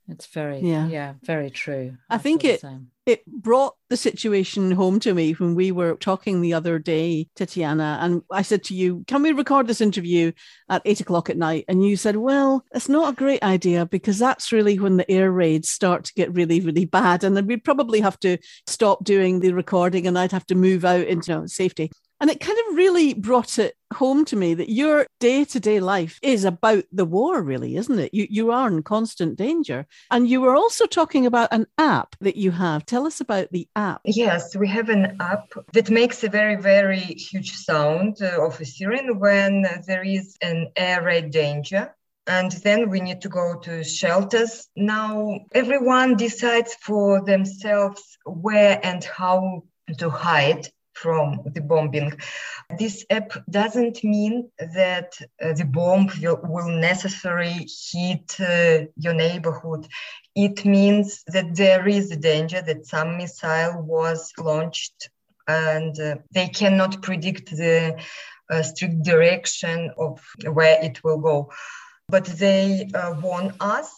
It's 0.10 0.26
very 0.28 0.60
yeah, 0.60 0.88
yeah 0.88 1.14
very 1.24 1.52
true. 1.52 1.98
I, 2.10 2.16
I 2.16 2.18
think 2.18 2.44
it 2.44 2.64
it 3.06 3.26
brought 3.26 3.76
the 3.90 3.98
situation 3.98 4.72
home 4.72 5.00
to 5.02 5.14
me 5.14 5.34
when 5.34 5.56
we 5.56 5.72
were 5.72 5.96
talking 5.96 6.42
the 6.42 6.54
other 6.54 6.80
day, 6.80 7.28
Tatiana, 7.36 8.00
and 8.02 8.22
I 8.32 8.42
said 8.42 8.64
to 8.66 8.76
you, 8.76 9.04
"Can 9.08 9.22
we 9.22 9.32
record 9.32 9.68
this 9.68 9.82
interview 9.82 10.32
at 10.70 10.82
eight 10.86 11.00
o'clock 11.00 11.30
at 11.30 11.38
night?" 11.38 11.66
And 11.68 11.86
you 11.86 11.96
said, 11.96 12.16
"Well, 12.16 12.66
it's 12.74 12.90
not 12.90 13.14
a 13.14 13.16
great 13.16 13.44
idea 13.44 13.86
because 13.86 14.18
that's 14.18 14.52
really 14.52 14.80
when 14.80 14.98
the 14.98 15.10
air 15.12 15.32
raids 15.32 15.70
start 15.70 16.06
to 16.06 16.14
get 16.14 16.34
really, 16.34 16.60
really 16.60 16.86
bad, 16.86 17.24
and 17.24 17.38
then 17.38 17.46
we'd 17.46 17.64
probably 17.64 18.00
have 18.00 18.20
to 18.22 18.38
stop 18.68 19.04
doing 19.04 19.40
the 19.40 19.54
recording, 19.54 20.08
and 20.08 20.18
I'd 20.18 20.32
have 20.32 20.48
to 20.48 20.56
move 20.56 20.86
out 20.86 21.08
into 21.08 21.32
you 21.32 21.40
know, 21.40 21.46
safety." 21.46 21.92
And 22.20 22.30
it 22.30 22.40
kind 22.40 22.58
of 22.68 22.76
really 22.76 23.14
brought 23.14 23.58
it 23.60 23.76
home 23.94 24.26
to 24.26 24.36
me 24.36 24.54
that 24.54 24.70
your 24.70 25.08
day 25.20 25.46
to 25.46 25.60
day 25.60 25.80
life 25.80 26.20
is 26.22 26.44
about 26.44 26.84
the 26.92 27.06
war, 27.06 27.42
really, 27.42 27.78
isn't 27.78 27.98
it? 27.98 28.14
You, 28.14 28.28
you 28.30 28.52
are 28.52 28.68
in 28.68 28.84
constant 28.84 29.38
danger. 29.38 29.86
And 30.12 30.28
you 30.28 30.42
were 30.42 30.56
also 30.56 30.86
talking 30.86 31.26
about 31.26 31.50
an 31.52 31.66
app 31.78 32.16
that 32.20 32.36
you 32.36 32.52
have. 32.52 32.86
Tell 32.86 33.08
us 33.08 33.22
about 33.22 33.48
the 33.52 33.68
app. 33.76 34.02
Yes, 34.04 34.56
we 34.56 34.68
have 34.68 34.90
an 34.90 35.18
app 35.22 35.54
that 35.74 35.90
makes 35.90 36.24
a 36.24 36.30
very, 36.30 36.58
very 36.58 37.00
huge 37.00 37.54
sound 37.54 38.22
uh, 38.22 38.46
of 38.46 38.60
a 38.60 38.66
siren 38.66 39.20
when 39.20 39.66
there 39.88 40.04
is 40.04 40.36
an 40.42 40.72
air 40.76 41.02
raid 41.02 41.32
danger 41.32 41.96
and 42.28 42.52
then 42.52 42.90
we 42.90 43.00
need 43.00 43.22
to 43.22 43.30
go 43.30 43.56
to 43.56 43.84
shelters. 43.84 44.68
Now, 44.76 45.40
everyone 45.54 46.16
decides 46.16 46.76
for 46.76 47.26
themselves 47.26 48.18
where 48.26 48.80
and 48.84 49.04
how 49.04 49.64
to 49.98 50.10
hide 50.12 50.70
from 51.02 51.42
the 51.46 51.62
bombing. 51.62 52.12
This 52.78 53.06
app 53.10 53.32
doesn't 53.50 54.04
mean 54.04 54.52
that 54.60 55.18
uh, 55.42 55.54
the 55.54 55.66
bomb 55.66 56.10
will, 56.22 56.40
will 56.44 56.70
necessarily 56.70 57.68
hit 57.92 58.36
uh, 58.40 58.86
your 58.98 59.14
neighborhood. 59.14 59.88
It 60.36 60.66
means 60.66 61.24
that 61.28 61.56
there 61.56 61.88
is 61.88 62.12
a 62.12 62.16
danger 62.16 62.62
that 62.62 62.86
some 62.86 63.18
missile 63.18 63.82
was 63.82 64.32
launched 64.38 65.10
and 65.48 66.00
uh, 66.00 66.16
they 66.32 66.48
cannot 66.48 67.02
predict 67.02 67.50
the 67.50 68.00
uh, 68.50 68.64
strict 68.64 69.04
direction 69.04 69.92
of 69.98 70.22
where 70.44 70.84
it 70.84 71.04
will 71.04 71.20
go. 71.20 71.52
But 72.08 72.26
they 72.26 72.90
uh, 72.94 73.14
warn 73.22 73.54
us 73.60 73.90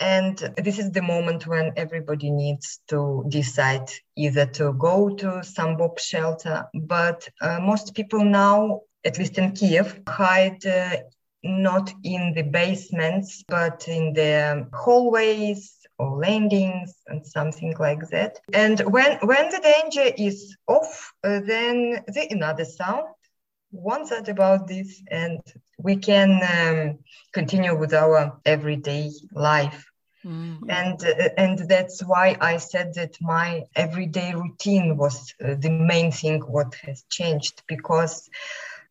and 0.00 0.36
this 0.56 0.78
is 0.78 0.90
the 0.92 1.02
moment 1.02 1.46
when 1.46 1.72
everybody 1.76 2.30
needs 2.30 2.80
to 2.88 3.24
decide 3.28 3.90
either 4.16 4.46
to 4.46 4.72
go 4.74 5.10
to 5.16 5.42
some 5.42 5.76
bomb 5.76 5.96
shelter, 5.98 6.66
but 6.74 7.28
uh, 7.40 7.58
most 7.60 7.94
people 7.94 8.24
now, 8.24 8.82
at 9.04 9.18
least 9.18 9.38
in 9.38 9.52
Kiev, 9.52 10.00
hide 10.08 10.64
uh, 10.66 10.96
not 11.42 11.92
in 12.04 12.32
the 12.34 12.42
basements, 12.42 13.44
but 13.48 13.88
in 13.88 14.12
the 14.12 14.68
hallways 14.72 15.74
or 15.98 16.18
landings 16.18 16.94
and 17.06 17.26
something 17.26 17.74
like 17.78 18.08
that. 18.10 18.38
And 18.52 18.80
when 18.80 19.18
when 19.18 19.50
the 19.50 19.60
danger 19.60 20.12
is 20.16 20.56
off, 20.66 21.12
uh, 21.24 21.40
then 21.44 22.04
the 22.06 22.28
another 22.30 22.64
sound 22.64 23.06
warns 23.70 24.12
us 24.12 24.28
about 24.28 24.66
this, 24.66 25.02
and 25.10 25.40
we 25.78 25.96
can 25.96 26.40
um, 26.42 26.98
continue 27.32 27.76
with 27.76 27.92
our 27.92 28.40
everyday 28.44 29.10
life. 29.32 29.87
Mm-hmm. 30.26 30.68
And 30.68 31.02
uh, 31.04 31.28
and 31.36 31.58
that's 31.68 32.00
why 32.02 32.36
I 32.40 32.58
said 32.58 32.94
that 32.94 33.16
my 33.20 33.64
everyday 33.76 34.34
routine 34.34 34.96
was 34.96 35.34
uh, 35.42 35.54
the 35.58 35.70
main 35.70 36.04
thing 36.04 36.30
what 36.40 36.66
has 36.74 36.96
changed 37.02 37.56
because 37.66 38.28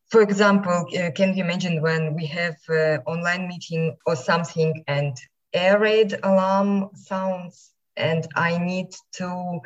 for 0.10 0.22
example, 0.22 0.86
uh, 0.98 1.12
can 1.12 1.36
you 1.36 1.44
imagine 1.44 1.82
when 1.82 2.14
we 2.16 2.26
have 2.28 2.58
uh, 2.70 3.00
online 3.06 3.48
meeting 3.48 3.98
or 4.06 4.16
something 4.16 4.84
and 4.88 5.16
air 5.54 5.80
raid 5.80 6.14
alarm 6.24 6.90
sounds 6.94 7.74
and 7.98 8.28
I 8.36 8.58
need 8.58 8.88
to 9.14 9.60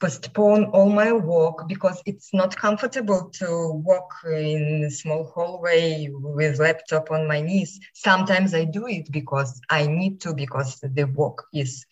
postpone 0.00 0.66
all 0.66 0.88
my 0.90 1.12
work 1.12 1.68
because 1.68 2.02
it's 2.06 2.34
not 2.34 2.56
comfortable 2.56 3.30
to 3.34 3.72
walk 3.84 4.12
in 4.26 4.84
a 4.86 4.90
small 4.90 5.24
hallway 5.34 6.08
with 6.12 6.58
laptop 6.58 7.10
on 7.10 7.26
my 7.26 7.40
knees. 7.40 7.78
Sometimes 7.94 8.54
I 8.54 8.64
do 8.64 8.86
it 8.86 9.10
because 9.10 9.60
I 9.70 9.86
need 9.86 10.20
to 10.22 10.34
because 10.34 10.80
the 10.80 11.04
work 11.04 11.44
is 11.54 11.86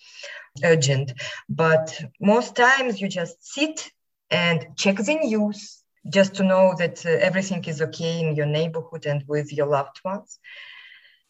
urgent. 0.65 1.13
But 1.49 2.01
most 2.21 2.57
times 2.57 3.01
you 3.01 3.09
just 3.09 3.37
sit 3.45 3.91
and 4.31 4.67
check 4.77 4.97
the 4.97 5.15
news 5.15 5.83
just 6.09 6.35
to 6.35 6.43
know 6.43 6.75
that 6.79 7.05
uh, 7.07 7.11
everything 7.11 7.65
is 7.65 7.81
okay 7.81 8.21
in 8.21 8.37
your 8.37 8.47
neighborhood 8.47 9.07
and 9.07 9.25
with 9.27 9.53
your 9.53 9.67
loved 9.67 10.01
ones. 10.05 10.39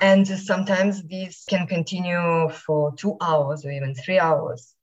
And 0.04 0.28
sometimes 0.28 1.02
these 1.04 1.44
can 1.48 1.66
continue 1.66 2.50
for 2.50 2.94
two 2.94 3.16
hours 3.22 3.64
or 3.64 3.70
even 3.70 3.94
three 3.94 4.18
hours 4.18 4.73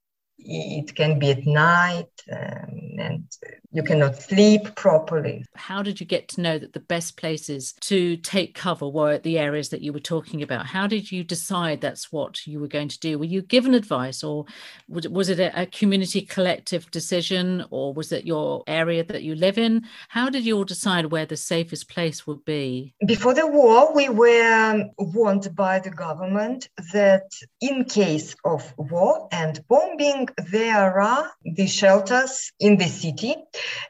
it 0.46 0.96
can 0.96 1.20
be 1.20 1.32
at 1.32 1.46
night 1.46 2.08
um, 2.32 2.82
and 3.00 3.24
you 3.72 3.84
cannot 3.84 4.22
sleep 4.22 4.76
properly. 4.76 5.46
How 5.56 5.82
did 5.82 6.00
you 6.00 6.06
get 6.06 6.28
to 6.30 6.42
know 6.42 6.58
that 6.58 6.74
the 6.74 6.80
best 6.80 7.18
places 7.18 7.74
to 7.82 8.18
take 8.18 8.54
cover 8.54 8.88
were 8.88 9.18
the 9.18 9.40
areas 9.40 9.70
that 9.70 9.82
you 9.82 9.94
were 9.94 10.00
talking 10.00 10.42
about? 10.42 10.66
How 10.66 10.88
did 10.88 11.12
you 11.12 11.24
decide 11.24 11.82
that's 11.82 12.12
what 12.12 12.46
you 12.46 12.60
were 12.60 12.68
going 12.68 12.90
to 12.90 13.00
do? 13.00 13.18
Were 13.18 13.26
you 13.26 13.42
given 13.42 13.74
advice 13.74 14.24
or 14.24 14.46
was 14.90 15.30
it 15.30 15.40
a, 15.40 15.66
community 15.68 16.22
collective 16.22 16.92
decision 16.92 17.66
or 17.70 17.94
was 17.94 18.12
it 18.12 18.26
your 18.26 18.64
area 18.68 19.04
that 19.06 19.24
you 19.24 19.36
live 19.36 19.58
in? 19.58 19.84
How 20.10 20.30
did 20.30 20.46
you 20.46 20.58
all 20.58 20.64
decide 20.64 21.06
where 21.06 21.26
the 21.26 21.38
safest 21.38 21.90
place 21.90 22.28
would 22.28 22.44
be? 22.46 22.94
Before 23.06 23.34
the 23.34 23.48
war, 23.48 23.94
we 23.96 24.10
were 24.10 24.86
warned 24.98 25.56
by 25.56 25.80
the 25.80 25.90
government 25.90 26.70
that 26.94 27.32
in 27.62 27.86
case 27.86 28.36
of 28.44 28.74
war 28.78 29.28
and 29.32 29.66
bombing, 29.68 30.28
there 30.52 31.00
are 31.00 31.32
the 31.44 31.68
shelters 31.68 32.52
in 32.60 32.78
the 32.78 32.88
city. 32.88 33.36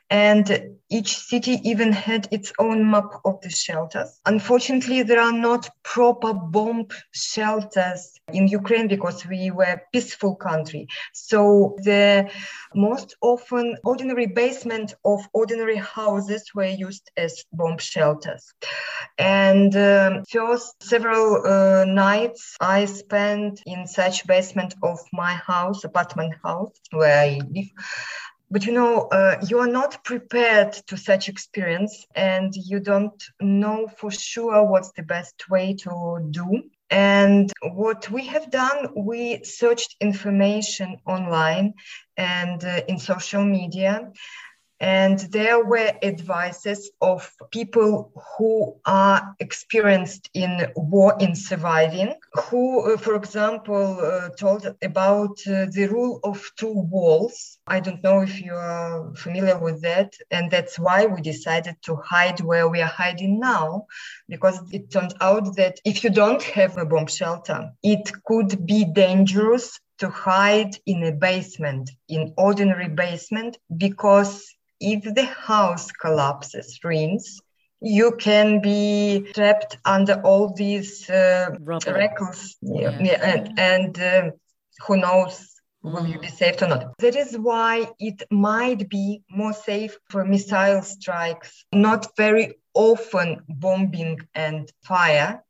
And 0.10 0.78
each 0.92 1.18
city 1.18 1.60
even 1.64 1.92
had 1.92 2.28
its 2.32 2.52
own 2.60 2.90
map 2.90 3.10
of 3.26 3.40
the 3.42 3.50
shelters. 3.50 4.20
Unfortunately, 4.26 5.04
there 5.04 5.22
are 5.22 5.32
not 5.32 5.70
proper 5.84 6.34
bomb 6.34 6.88
shelters 7.12 8.20
in 8.34 8.48
Ukraine 8.48 8.88
because 8.88 9.26
we 9.26 9.52
were 9.52 9.64
a 9.64 9.82
peaceful 9.94 10.36
country. 10.36 10.88
So 11.14 11.78
the 11.84 12.30
most 12.76 13.16
often 13.22 13.78
ordinary 13.84 14.28
basement 14.28 14.94
of 15.06 15.22
ordinary 15.34 15.78
houses 15.78 16.52
were 16.54 16.66
used 16.66 17.10
as 17.16 17.44
bomb 17.54 17.78
shelters. 17.78 18.54
And 19.18 19.76
um, 19.76 20.24
first 20.30 20.84
several 20.84 21.46
uh, 21.46 21.86
nights 21.86 22.56
I 22.60 22.86
spent 22.86 23.62
in 23.66 23.88
such 23.88 24.28
basement 24.28 24.76
of 24.84 25.00
my 25.14 25.34
house, 25.34 25.84
apartment 25.84 26.34
house 26.44 26.76
where 26.92 27.22
I 27.22 27.40
live 27.50 27.70
but 28.52 28.66
you 28.66 28.74
know 28.74 29.08
uh, 29.12 29.38
you 29.48 29.60
are 29.60 29.68
not 29.68 30.04
prepared 30.04 30.74
to 30.88 30.98
such 30.98 31.30
experience 31.30 32.06
and 32.16 32.54
you 32.56 32.80
don't 32.80 33.24
know 33.40 33.88
for 33.98 34.12
sure 34.12 34.64
what's 34.66 34.92
the 34.92 35.04
best 35.04 35.50
way 35.50 35.74
to 35.74 36.28
do. 36.32 36.64
And 36.90 37.50
what 37.74 38.12
we 38.12 38.26
have 38.28 38.52
done 38.52 38.90
we 38.96 39.44
searched 39.46 39.96
information 40.02 40.98
online 41.08 41.74
and 42.18 42.64
uh, 42.64 42.82
in 42.90 43.00
social 43.00 43.46
media 43.46 44.12
and 44.82 45.20
there 45.32 45.64
were 45.64 45.94
advices 46.02 46.90
of 47.02 47.32
people 47.52 48.12
who 48.36 48.76
are 48.84 49.36
experienced 49.40 50.28
in 50.34 50.72
war 50.76 51.16
in 51.20 51.36
surviving, 51.36 52.16
who, 52.34 52.92
uh, 52.92 52.98
for 52.98 53.14
example, 53.16 54.00
uh, 54.02 54.30
told 54.30 54.66
about 54.82 55.38
uh, 55.46 55.68
the 55.72 55.88
rule 55.92 56.20
of 56.24 56.52
two 56.58 56.74
walls. 56.74 57.60
I 57.68 57.80
don't 57.80 58.04
know 58.04 58.22
if 58.22 58.42
you 58.42 58.54
are 58.56 59.14
familiar 59.16 59.60
with 59.60 59.84
that. 59.84 60.16
And 60.32 60.50
that's 60.50 60.80
why 60.80 61.06
we 61.06 61.22
decided 61.22 61.76
to 61.84 61.98
hide 61.98 62.42
where 62.42 62.68
we 62.68 62.82
are 62.82 62.88
hiding 62.88 63.40
now, 63.40 63.86
because 64.28 64.60
it 64.72 64.90
turned 64.90 65.14
out 65.22 65.58
that 65.58 65.80
if 65.86 66.04
you 66.04 66.10
don't 66.10 66.42
have 66.42 66.80
a 66.80 66.86
bomb 66.86 67.06
shelter, 67.06 67.70
it 67.84 68.12
could 68.26 68.66
be 68.66 68.86
dangerous 68.86 69.80
to 70.00 70.10
hide 70.10 70.76
in 70.88 71.04
a 71.04 71.12
basement, 71.12 71.92
in 72.10 72.34
ordinary 72.36 72.90
basement, 72.90 73.60
because 73.78 74.56
if 74.82 75.04
the 75.04 75.26
house 75.26 75.92
collapses, 75.92 76.80
ruins, 76.84 77.40
you 77.82 78.12
can 78.20 78.62
be 78.62 79.32
trapped 79.34 79.78
under 79.86 80.22
all 80.22 80.54
these 80.54 81.10
uh, 81.10 81.52
records. 81.60 82.58
Yeah. 82.62 82.98
yeah. 83.00 83.20
And, 83.22 83.60
and 83.60 84.00
uh, 84.00 84.32
who 84.86 84.98
knows 84.98 85.48
will 85.84 86.06
you 86.06 86.20
be 86.20 86.28
mm. 86.28 86.38
safe 86.38 86.62
or 86.62 86.68
not? 86.68 86.94
That 87.00 87.16
is 87.16 87.38
why 87.38 87.88
it 88.00 88.24
might 88.30 88.90
be 88.90 89.24
more 89.30 89.54
safe 89.54 89.98
for 90.10 90.26
missile 90.26 90.82
strikes, 90.82 91.66
not 91.72 92.16
very 92.18 92.56
often 92.74 93.42
bombing 93.48 94.20
and 94.36 94.72
fire. 94.84 95.44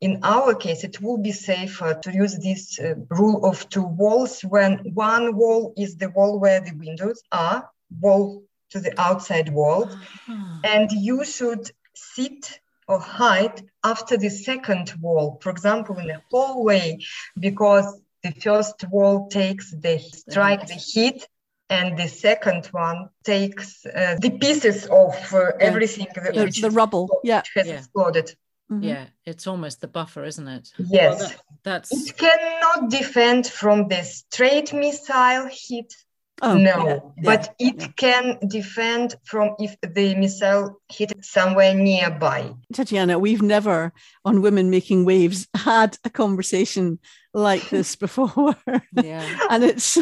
In 0.00 0.20
our 0.22 0.54
case, 0.54 0.84
it 0.84 1.00
will 1.00 1.18
be 1.18 1.32
safer 1.32 1.94
to 1.94 2.12
use 2.12 2.36
this 2.38 2.78
uh, 2.78 2.94
rule 3.08 3.46
of 3.46 3.68
two 3.68 3.84
walls 3.84 4.42
when 4.42 4.78
one 4.92 5.36
wall 5.36 5.72
is 5.76 5.96
the 5.96 6.10
wall 6.10 6.38
where 6.38 6.60
the 6.60 6.74
windows 6.76 7.22
are, 7.32 7.70
wall 8.00 8.42
to 8.70 8.80
the 8.80 8.98
outside 9.00 9.48
world, 9.48 9.90
uh-huh. 9.92 10.58
and 10.64 10.90
you 10.90 11.24
should 11.24 11.70
sit 11.94 12.60
or 12.86 12.98
hide 12.98 13.62
after 13.82 14.16
the 14.16 14.28
second 14.28 14.92
wall, 15.00 15.38
for 15.40 15.50
example, 15.50 15.98
in 15.98 16.10
a 16.10 16.22
hallway, 16.30 16.98
because 17.38 18.00
the 18.22 18.32
first 18.32 18.84
wall 18.90 19.28
takes 19.28 19.70
the 19.70 19.98
strike 19.98 20.66
the 20.66 20.74
heat 20.74 21.28
and 21.70 21.96
the 21.98 22.08
second 22.08 22.66
one 22.66 23.08
takes 23.24 23.86
uh, 23.86 24.16
the 24.20 24.30
pieces 24.30 24.86
of 24.86 25.14
uh, 25.32 25.52
everything 25.60 26.06
the, 26.14 26.58
the 26.60 26.70
rubble 26.70 27.08
yeah 27.22 27.42
has 27.54 27.66
yeah. 27.66 27.74
exploded 27.74 28.26
mm-hmm. 28.70 28.82
yeah 28.82 29.06
it's 29.24 29.46
almost 29.46 29.80
the 29.80 29.88
buffer 29.88 30.24
isn't 30.24 30.48
it 30.48 30.68
yes 30.78 31.18
well, 31.18 31.28
that, 31.28 31.42
that's 31.64 31.90
it 31.92 32.16
cannot 32.16 32.90
defend 32.90 33.46
from 33.46 33.88
the 33.88 34.02
straight 34.02 34.72
missile 34.72 35.48
hit 35.50 35.94
Oh, 36.42 36.56
no, 36.56 36.86
yeah, 36.86 36.98
but 37.22 37.54
yeah, 37.58 37.68
it 37.68 37.80
yeah. 37.80 37.88
can 37.96 38.38
defend 38.48 39.14
from 39.24 39.54
if 39.60 39.76
the 39.80 40.16
missile 40.16 40.80
hit 40.90 41.12
somewhere 41.24 41.74
nearby. 41.74 42.52
Tatiana, 42.72 43.18
we've 43.18 43.40
never 43.40 43.92
on 44.24 44.42
Women 44.42 44.68
Making 44.68 45.04
Waves 45.04 45.46
had 45.54 45.96
a 46.04 46.10
conversation 46.10 46.98
like 47.32 47.70
this 47.70 47.94
before. 48.06 48.56
yeah. 49.00 49.24
and 49.48 49.62
it's 49.62 49.98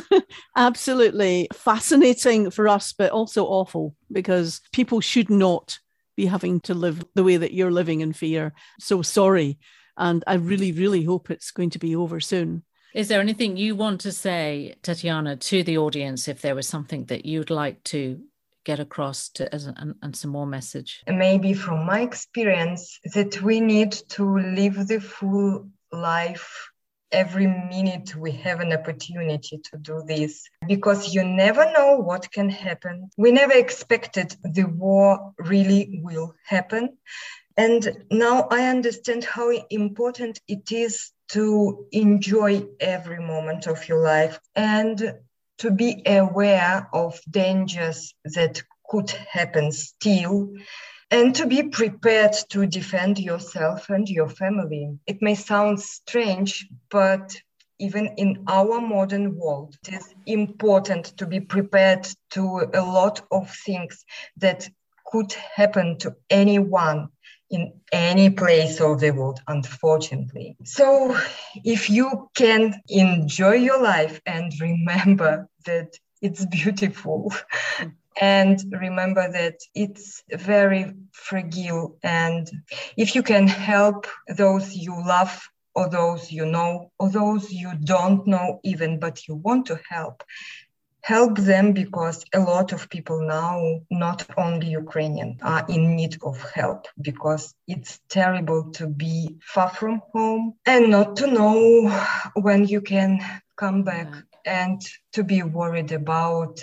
absolutely 0.57 1.49
fascinating 1.53 2.51
for 2.51 2.67
us, 2.67 2.95
but 2.95 3.13
also 3.13 3.45
awful 3.45 3.95
because 4.11 4.63
people 4.73 5.01
should 5.01 5.29
not 5.29 5.79
be 6.17 6.27
having 6.27 6.61
to 6.61 6.75
live 6.75 7.05
the 7.15 7.25
way 7.25 7.37
that 7.37 7.53
you're 7.53 7.71
living 7.71 8.01
in 8.01 8.13
fear. 8.13 8.53
So 8.81 9.03
sorry. 9.03 9.59
And 9.97 10.25
I 10.27 10.35
really, 10.35 10.73
really 10.73 11.05
hope 11.05 11.31
it's 11.31 11.51
going 11.51 11.71
to 11.71 11.79
be 11.79 11.95
over 11.95 12.21
soon. 12.21 12.63
Is 12.95 13.09
there 13.09 13.21
anything 13.21 13.57
you 13.57 13.75
want 13.75 14.03
to 14.03 14.13
say, 14.13 14.75
Tatiana, 14.83 15.37
to 15.37 15.63
the 15.63 15.79
audience 15.79 16.29
if 16.29 16.43
there 16.43 16.55
was 16.55 16.69
something 16.69 17.07
that 17.07 17.25
you'd 17.25 17.51
like 17.51 17.83
to 17.85 18.21
get 18.65 18.81
across 18.81 19.29
to 19.31 19.53
as 19.55 19.67
an, 19.67 19.95
and 20.03 20.15
some 20.15 20.31
more 20.31 20.47
message? 20.47 21.03
Maybe 21.09 21.55
from 21.55 21.87
my 21.87 22.01
experience 22.01 23.01
that 23.15 23.41
we 23.41 23.61
need 23.61 23.93
to 24.11 24.39
live 24.39 24.87
the 24.87 25.01
full 25.01 25.71
life 25.91 26.71
every 27.11 27.47
minute 27.47 28.17
we 28.17 28.33
have 28.33 28.61
an 28.61 28.73
opportunity 28.73 29.61
to 29.71 29.79
do 29.79 30.03
this 30.07 30.49
because 30.67 31.15
you 31.15 31.23
never 31.23 31.71
know 31.73 31.99
what 31.99 32.31
can 32.33 32.49
happen. 32.49 33.11
We 33.19 33.33
never 33.33 33.53
expected 33.53 34.35
the 34.43 34.65
war 34.65 35.33
really 35.39 36.01
will 36.03 36.35
happen. 36.45 36.97
And 37.57 38.05
now 38.11 38.49
I 38.51 38.69
understand 38.69 39.25
how 39.25 39.51
important 39.51 40.41
it 40.49 40.73
is 40.73 41.13
to 41.33 41.87
enjoy 41.93 42.67
every 42.79 43.19
moment 43.19 43.67
of 43.67 43.89
your 43.89 44.03
life 44.03 44.39
and 44.55 45.15
to 45.59 45.71
be 45.71 46.03
aware 46.05 46.89
of 46.93 47.21
dangers 47.31 48.15
that 48.25 48.63
could 48.89 49.11
happen 49.11 49.73
still 49.73 50.53
and 51.11 51.35
to 51.35 51.47
be 51.47 51.63
prepared 51.63 52.35
to 52.51 52.67
defend 52.67 53.19
yourself 53.19 53.89
and 53.89 54.09
your 54.09 54.29
family. 54.29 54.99
It 55.07 55.23
may 55.23 55.35
sound 55.35 55.81
strange, 55.81 56.69
but 56.91 57.35
even 57.79 58.09
in 58.17 58.45
our 58.47 58.81
modern 58.81 59.37
world. 59.37 59.77
It 59.87 59.95
is 59.95 60.15
important 60.27 61.17
to 61.19 61.27
be 61.27 61.41
prepared 61.41 62.07
to 62.31 62.71
a 62.75 62.81
lot 62.81 63.23
of 63.31 63.51
things 63.65 64.05
that 64.37 64.69
could 65.07 65.33
happen 65.33 65.99
to 65.99 66.15
anyone 66.31 67.09
in 67.53 67.73
any 67.93 68.31
place 68.31 68.81
of 68.81 68.99
the 68.99 69.11
world, 69.11 69.41
unfortunately. 69.47 70.57
So, 70.65 71.17
if 71.65 71.91
you 71.91 72.31
can 72.35 72.75
enjoy 72.89 73.53
your 73.53 73.81
life 73.81 74.21
and 74.27 74.53
remember 74.61 75.49
that 75.67 75.95
it's 76.23 76.47
beautiful 76.47 77.33
and 78.21 78.59
remember 78.71 79.31
that 79.31 79.59
it's 79.75 80.23
very 80.31 80.95
fragile 81.13 81.99
and 82.03 82.51
if 82.97 83.15
you 83.15 83.23
can 83.23 83.47
help 83.47 84.07
those 84.29 84.75
you 84.75 84.95
love 85.07 85.49
or 85.75 85.89
those 85.89 86.31
you 86.31 86.45
know 86.45 86.91
or 86.99 87.09
those 87.11 87.51
you 87.51 87.73
don't 87.83 88.27
know 88.27 88.61
even 88.63 88.99
but 88.99 89.27
you 89.27 89.35
want 89.35 89.67
to 89.67 89.81
help 89.89 90.23
help 91.03 91.37
them 91.37 91.73
because 91.73 92.25
a 92.33 92.39
lot 92.39 92.73
of 92.73 92.89
people 92.89 93.23
now 93.27 93.81
not 93.91 94.25
only 94.37 94.69
ukrainian 94.69 95.37
are 95.43 95.65
in 95.69 95.97
need 95.97 96.17
of 96.23 96.41
help 96.53 96.87
because 97.01 97.55
it's 97.67 98.01
terrible 98.09 98.71
to 98.73 98.87
be 98.87 99.37
far 99.43 99.69
from 99.71 100.01
home 100.13 100.55
and 100.65 100.91
not 100.91 101.17
to 101.17 101.27
know 101.27 101.91
when 102.35 102.67
you 102.67 102.81
can 102.81 103.19
come 103.57 103.83
back 103.83 104.09
and 104.47 104.81
to 105.13 105.25
be 105.25 105.43
worried 105.43 105.93
about 105.93 106.61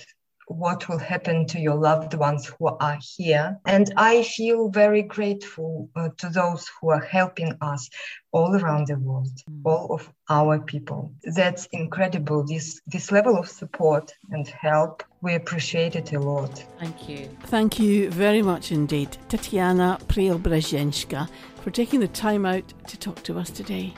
what 0.49 0.89
will 0.89 0.97
happen 0.97 1.45
to 1.45 1.59
your 1.59 1.75
loved 1.75 2.15
ones 2.15 2.47
who 2.47 2.67
are 2.67 2.97
here. 3.17 3.59
And 3.65 3.93
I 3.97 4.23
feel 4.23 4.69
very 4.69 5.03
grateful 5.03 5.89
uh, 5.95 6.09
to 6.17 6.29
those 6.29 6.67
who 6.81 6.89
are 6.89 6.99
helping 6.99 7.53
us 7.61 7.89
all 8.31 8.55
around 8.55 8.87
the 8.87 8.97
world, 8.97 9.29
mm. 9.49 9.61
all 9.63 9.93
of 9.93 10.11
our 10.29 10.59
people. 10.59 11.11
That's 11.23 11.67
incredible. 11.67 12.43
This 12.43 12.81
this 12.87 13.11
level 13.11 13.37
of 13.37 13.47
support 13.47 14.11
and 14.31 14.47
help, 14.47 15.03
we 15.21 15.35
appreciate 15.35 15.95
it 15.95 16.13
a 16.13 16.19
lot. 16.19 16.63
Thank 16.79 17.07
you. 17.07 17.29
Thank 17.43 17.79
you 17.79 18.09
very 18.09 18.41
much 18.41 18.71
indeed, 18.71 19.17
Tatiana 19.29 19.99
Preobrazhenska, 20.07 21.29
for 21.61 21.71
taking 21.71 21.99
the 21.99 22.07
time 22.07 22.45
out 22.45 22.73
to 22.87 22.97
talk 22.97 23.23
to 23.23 23.37
us 23.37 23.49
today. 23.49 23.93